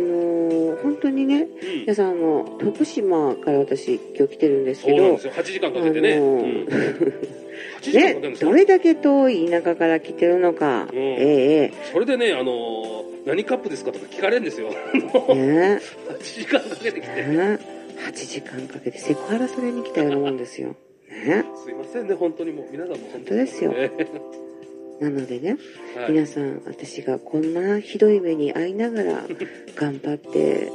[0.76, 1.80] ー本当にね、うん。
[1.82, 5.32] 皆さん、あの、徳島から私、今日来てるんですけどそうなんです、よ。
[5.34, 6.14] 8時間かけてね。
[6.14, 6.40] あのうん。
[6.40, 7.47] ー8時間かけるん
[7.92, 8.52] ねど。
[8.52, 14.70] れだけ遠い田舎から来てるのか、うんえそれでね、あのー何カップですかとか聞かれるんですよ。
[15.28, 17.26] えね8時間かけてきて。
[17.26, 17.58] ね
[18.06, 20.76] 8時間かけてセクハラそれに来たようなもんですよ。
[21.10, 22.68] ねすいませんね、本当にもう。
[22.70, 23.90] 皆さんも本当ですよえ
[25.00, 29.22] なのでね、ーはい皆さん、私がこんなひどい目に遭いながら
[29.76, 30.72] 頑張って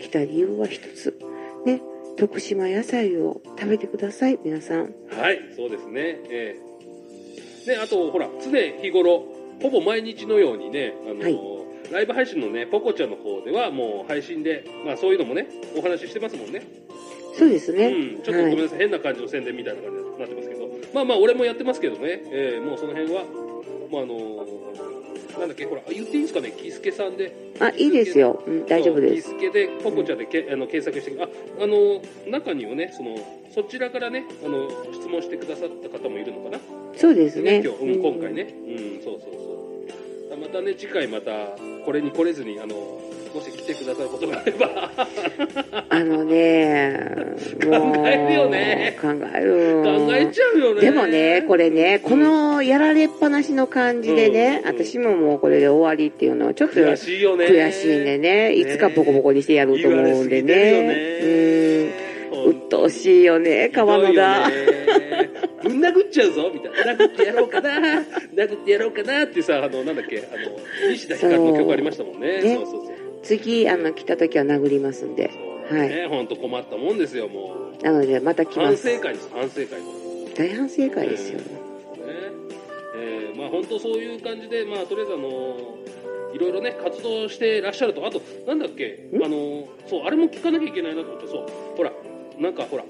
[0.00, 1.18] きた理由は一つ。
[1.66, 1.82] ね、
[2.16, 4.94] 徳島野菜を食べてください、皆さん。
[5.10, 6.20] はい、そうですね。
[6.30, 6.70] ええ
[7.66, 9.24] で、あと、ほら、常日頃、
[9.60, 16.62] ほぼ毎日のようにね、あの、はいライブ配信のね、ポコちゃんの方ではもう配信で、まあそういうのもね、お話ししてますもんね。
[17.36, 17.88] そうですね。
[17.88, 23.24] うん、ちょっとごめんなさい、変な感じの宣伝みたいな感じになってますけど、まあまあ俺もやってますけどね、ええもうその辺は、
[23.90, 24.14] まああの
[25.38, 27.32] なんだっけ、ほら、言っていいんですかね、キスケさんで。
[27.58, 28.42] あ、いいですよ。
[28.46, 29.30] うん、大丈夫です。
[29.30, 31.28] キスケで、ポコちゃんでけあの検索して、あ、
[31.62, 33.16] あの、中にはね、その、
[33.54, 36.58] そちらからね、あの、質問してくださった方もいるのかな。
[36.96, 37.62] そうですね。
[37.64, 38.54] 今日、うん、今回ね。
[38.66, 39.30] うん、そうそう
[40.30, 40.36] そう。
[40.38, 42.74] またね、次回また、これに来れずに、あの、
[43.34, 44.90] もし来てくださることがあれば、
[45.88, 47.36] あのね。
[47.60, 49.82] 考えるよね考える。
[49.82, 50.80] 考えちゃうよね。
[50.80, 57.46] でもね、これね、このやられっぱなしの感じでね、うんうん私ももうこれで終わりっていうのはちょっと悔しいよね。
[57.46, 61.92] 悔しいんでね、いつかボコボコにしてやろうと思うんでね。
[62.32, 62.50] うん。
[62.50, 64.50] 鬱陶しいよね、川野が。
[65.62, 67.04] ぶん殴っちゃうぞみたいな。
[67.04, 67.70] 殴ってやろうかな
[68.34, 72.42] 殴ってやろうかなってさ、あの、なんだっけ、あの、西田ひかるの曲ありましたもんね。
[72.42, 72.99] ねそうそうそう。
[73.22, 75.30] 次、あの、来た時は殴りますんで。
[75.68, 77.84] そうだね、ほんと困ったもんですよ、もう。
[77.84, 78.88] なので、また来ま反す。
[78.96, 79.68] 省会です、反省会。
[80.36, 81.38] 大反省会ですよ。
[81.38, 81.44] ね
[82.96, 85.76] えーまあ本当そういう感じで、まあとりあえずあの
[86.34, 89.24] いろいろね、活動してらっしゃると、あと、なんだっけ、ん？
[89.24, 91.46] あの、そう、あれも聞かなきゃいけないなと思って、そう、
[91.76, 91.92] ほら、
[92.38, 92.84] なんかほら、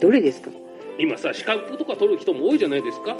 [0.00, 0.50] どれですか？
[0.98, 3.16] 今さ、資格とか取る人も多いじゃないですか。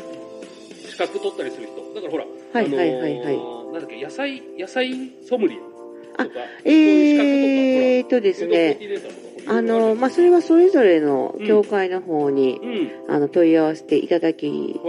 [0.89, 1.95] 資格取ったりする人。
[1.95, 4.93] だからほら、はいはいはいはいあのーなんだっけ、野菜、野菜
[5.29, 5.59] ソムリエ
[6.17, 6.31] とか、
[6.65, 8.79] えーとですね、
[9.47, 12.61] あの、まあ、それはそれぞれの協会の方に、
[13.09, 14.81] うん、あの、問い合わせていただき。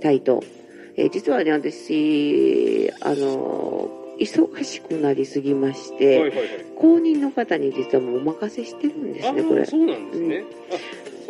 [0.00, 0.42] たいと。
[0.96, 6.48] えー実はね、私、あの、忙しくなりすぎまして、はいはいはい。
[6.76, 9.66] 公認の方に実はもうお任せしてるんですあね、これあ、。
[9.66, 10.44] そうなんですね。
[10.70, 10.74] あ、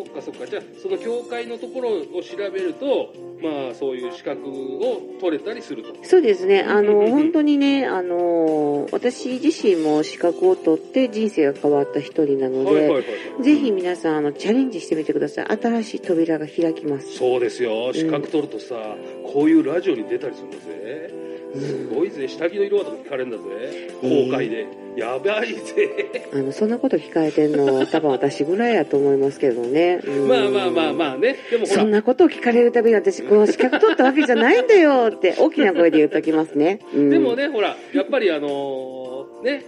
[0.05, 0.47] そっかそっか。
[0.47, 5.95] じゃあ、その協会のところを調べると、まあ、そういう資格を取れたりすると。
[6.03, 6.63] そうですね。
[6.63, 13.43] あの、うんうんうん本当にね、あの、私自身も資格を取って人生が変わった一人なので、はいはいはいはい。
[13.43, 15.47] ぜひ皆さん、あの、チャレンジしてみてください。
[15.47, 17.15] 新しい扉が開きます。
[17.15, 17.93] そうですよ。
[17.93, 18.97] 資格取るとさ、
[19.33, 21.24] こういうラジオに出たりするんだぜ。
[21.55, 22.29] すごいぜ。
[22.29, 23.91] 下着の色はとか聞かれるんだぜ。
[24.01, 24.67] 公開で。
[24.97, 26.29] やばいぜ。
[26.33, 30.01] あの、そんなこと控えてんの、 多分私ぐらいやと思いますけどね。
[30.07, 31.37] うんまあまあまあまあね。
[31.51, 36.81] でもそん、なことを聞かれるたびに私、この資格取ったわけじゃないんだよって、大きな声で言うときますね。
[36.95, 39.65] うんでもね、ほら、やっぱりあのーね、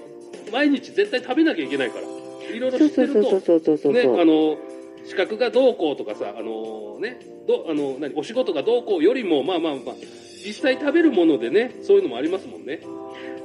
[0.53, 2.16] 毎日絶対食べなきゃいけないから。
[2.55, 4.20] いろいろそう知ってるとそうそう、そうそうそうね、そう。
[4.20, 4.57] あの、
[5.05, 9.95] 資格がどうこうとかさ、あのね、どあの何お仕事がどうこうよりも、まあまあまあ、
[10.47, 12.80] 実際食べるものでね、そういうのもありますもんね。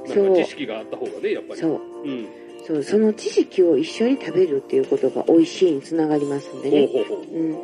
[0.06, 1.60] なんか知識があった方がね、やっぱり。
[1.60, 1.80] そう。
[2.04, 2.28] うん。
[2.64, 6.86] そう、その知識を一緒に食べるっていうことが美味しいにつながりますんでね。
[6.86, 7.56] ほうほうほうん。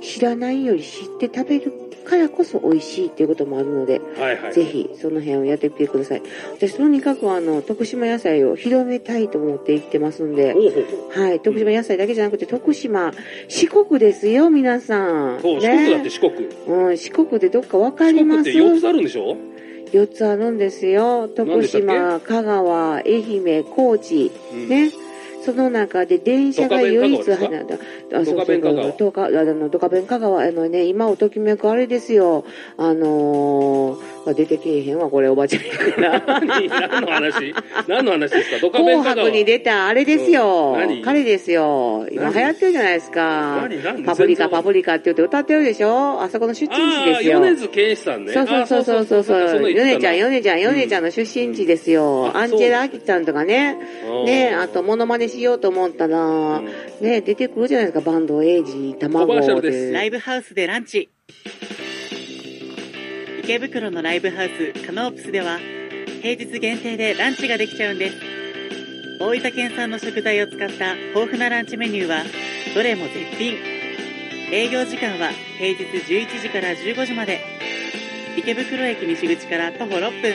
[0.00, 1.72] 知らないより知って食べる
[2.04, 4.20] からこそ美味しいっていうこともあるので、う。
[4.20, 4.52] はいはい。
[4.52, 6.22] ぜひその辺をやってみてください。
[6.56, 10.54] 私とにかくあの、徳島野菜を広めたいと思って生きてますんで。
[11.10, 13.12] はい、徳島野菜だけじゃなくて徳島、
[13.48, 15.40] 四国ですよ、皆さん。
[15.40, 16.32] そう、四国だって四国。
[16.66, 18.44] うん、四国でどっかわか四ります？
[18.44, 19.36] 国って4つあるんでしょ
[19.92, 21.28] ？4つあるんですよ。
[21.28, 23.04] 何徳島、香川、愛
[23.46, 24.30] 媛、高知。
[24.52, 25.09] うん。
[25.40, 25.46] ね。
[25.46, 27.78] その中で電車が唯一入らない。
[28.14, 32.44] あ、ドカベン香川そうそうドカあの、ドカベン香川、あのね、今をときめくあれですよ。
[32.78, 36.40] あのー、出てけえへんわ、これおばちゃんやから。
[36.46, 36.68] 何？
[36.68, 37.54] 何の話？
[37.88, 38.58] 何の話ですか？
[38.60, 39.26] ドカベ紅ン香川。
[39.26, 40.76] 白に出たあれですよ。
[41.04, 42.06] 彼ですよ。
[42.10, 42.34] 今何？
[42.34, 43.56] 流行ってるじゃないですか。
[43.68, 43.82] 何？
[43.82, 44.04] 何？
[44.04, 46.22] パプリカ、パプリカって言って歌ってるでしょ？
[46.22, 47.40] あそこの出身地ですよ。
[47.40, 48.32] 米津玄師さんね。
[48.32, 52.30] そうそうそうそうそうヨネちゃん、ヨヨネちゃん、ヨネちゃんの出身地ですよ。
[52.34, 53.76] うんアンジェラ・アキちゃんとかね。
[54.24, 56.60] ねあと、モノマネしようと思ったら、
[57.00, 61.08] ね出てくるじゃないですか、バンド、エイジ、卵コマーシャルですライブハウスでランチ。
[63.42, 65.58] 池袋のライブハウスカノープスでは
[66.22, 68.16] 平日限定でランチができちゃうんです。
[69.20, 72.22] 大分県産の食材を使った豊富なランチメニューは
[72.74, 73.54] どれも絶品。
[74.52, 77.40] 営業時間は平日11時から15時まで。
[78.36, 80.34] 池袋駅西口から徒歩6分。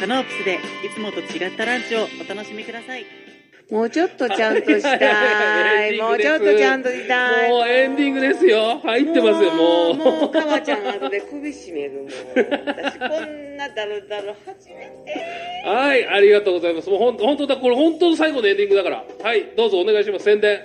[0.00, 0.58] カノープスでい
[0.94, 3.23] つもと違ったランチをお楽しみください。
[3.70, 5.98] もうちょっとちゃんとしたい。
[5.98, 7.50] もうちょっとちゃんとしたい。
[7.50, 8.78] もうエンディングですよ。
[8.82, 9.94] 入ってますよ、もう。
[9.94, 12.06] もう、かわちゃん後で首絞めるもん。
[12.06, 15.68] 私、こんなダルダル初めて。
[15.68, 16.90] はい、ありがとうございます。
[16.90, 19.04] もうほん本当だ、これ本当の最後のエンディングだから。
[19.22, 20.24] はい、どうぞお願いします。
[20.24, 20.60] 宣伝。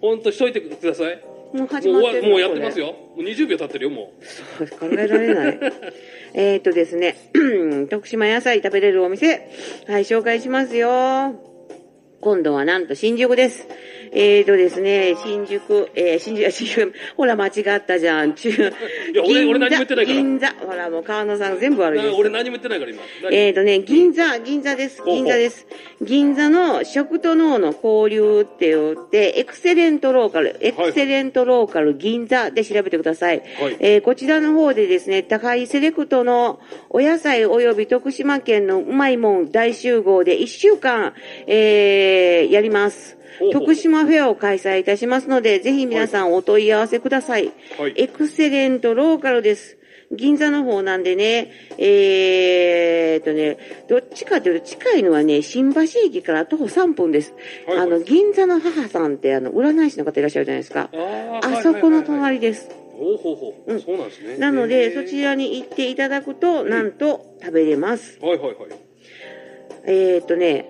[0.00, 1.22] 本当しといてください。
[1.52, 2.86] もうも始まってもうやってますよ。
[2.86, 4.12] もう20秒経ってるよ、も
[4.58, 5.58] これ考えられない。
[6.34, 7.16] えっとですね、
[7.90, 9.48] 徳島野菜食べれるお店、
[9.86, 11.55] はい、紹介しますよ。
[12.20, 13.68] 今度はなんと新宿です。
[14.12, 18.34] えーとですね、新宿、えー、新宿、新宿、ほら間違ったじゃん。
[18.34, 18.70] 中、いや
[19.24, 22.12] 俺俺何も言ってないから銀座、ほらもう川野さん全部悪いです。
[22.12, 23.02] な俺何も言ってないから、今。
[23.24, 23.36] 何？
[23.36, 25.02] えーとね、銀座、銀座です。
[25.04, 25.66] 銀座です。
[26.00, 33.42] 銀座の食と脳の交流って言って、エクセレントローカル、エクセレントローカル銀座で調べてください。
[33.60, 36.60] はいえーこちらの方でですね、高いセレクトの
[36.90, 41.12] お野菜及び徳島県のうまいもん大集合で1週間、
[41.46, 42.05] えー
[42.50, 43.16] やります。
[43.52, 47.52] 徳島フェアを開催いたしますので、ぜひ皆さんお問い合わせください。
[47.78, 49.78] はいエクセレントローカルです。
[50.12, 57.34] 銀座の方なんでね、えーっとね、どっちかというと近いのはね、新橋駅から徒歩3分です。
[57.66, 60.90] はいはいあの、銀座の母さんってあの、占い師の方いらっしゃるじゃないですか。
[61.42, 62.70] あそこの隣です。
[62.96, 63.72] ほうほうほう。
[63.72, 64.38] うんそうなんですね。
[64.38, 68.18] なのへで、ーそちらに行っていただくと、なんと食べれます。
[68.22, 68.54] はいはいはい。
[69.86, 70.68] えーっとね、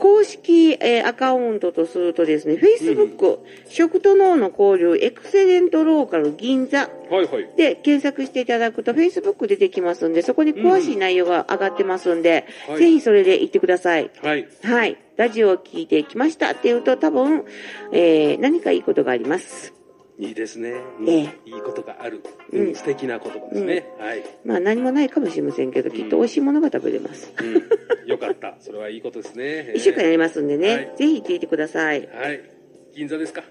[0.00, 3.38] 公式、えーアカウントとするとですね、Facebook、
[3.68, 7.48] 食と脳の交流、エクセレントローカル銀座はいはい。
[7.56, 14.10] で検索していただくと Facebook 出てきますんで、そこに詳しい内容が上がってますんで、はいぜひそれで行ってください。
[14.22, 14.48] はい。
[14.62, 14.96] はい。
[15.16, 17.44] ラジオを聞いてきましたっていうと多分、
[17.92, 19.79] えー何かいいことがあります。
[20.20, 20.74] いいですね。
[21.00, 21.12] うんえ
[21.46, 22.20] えいいことがある。
[22.52, 23.86] うんうん素敵な言葉ですね。
[23.98, 24.22] はい。
[24.44, 27.32] まあ何もないかもしれませんけど、きっと美味しいものが食べれます。
[27.40, 28.08] うん。
[28.08, 28.56] よかった。
[28.60, 29.72] それはいいことですね。
[29.76, 32.06] 一週間やりますんでね、はいぜひ行ってください。
[32.12, 32.40] はい。
[32.94, 33.42] 銀座ですか？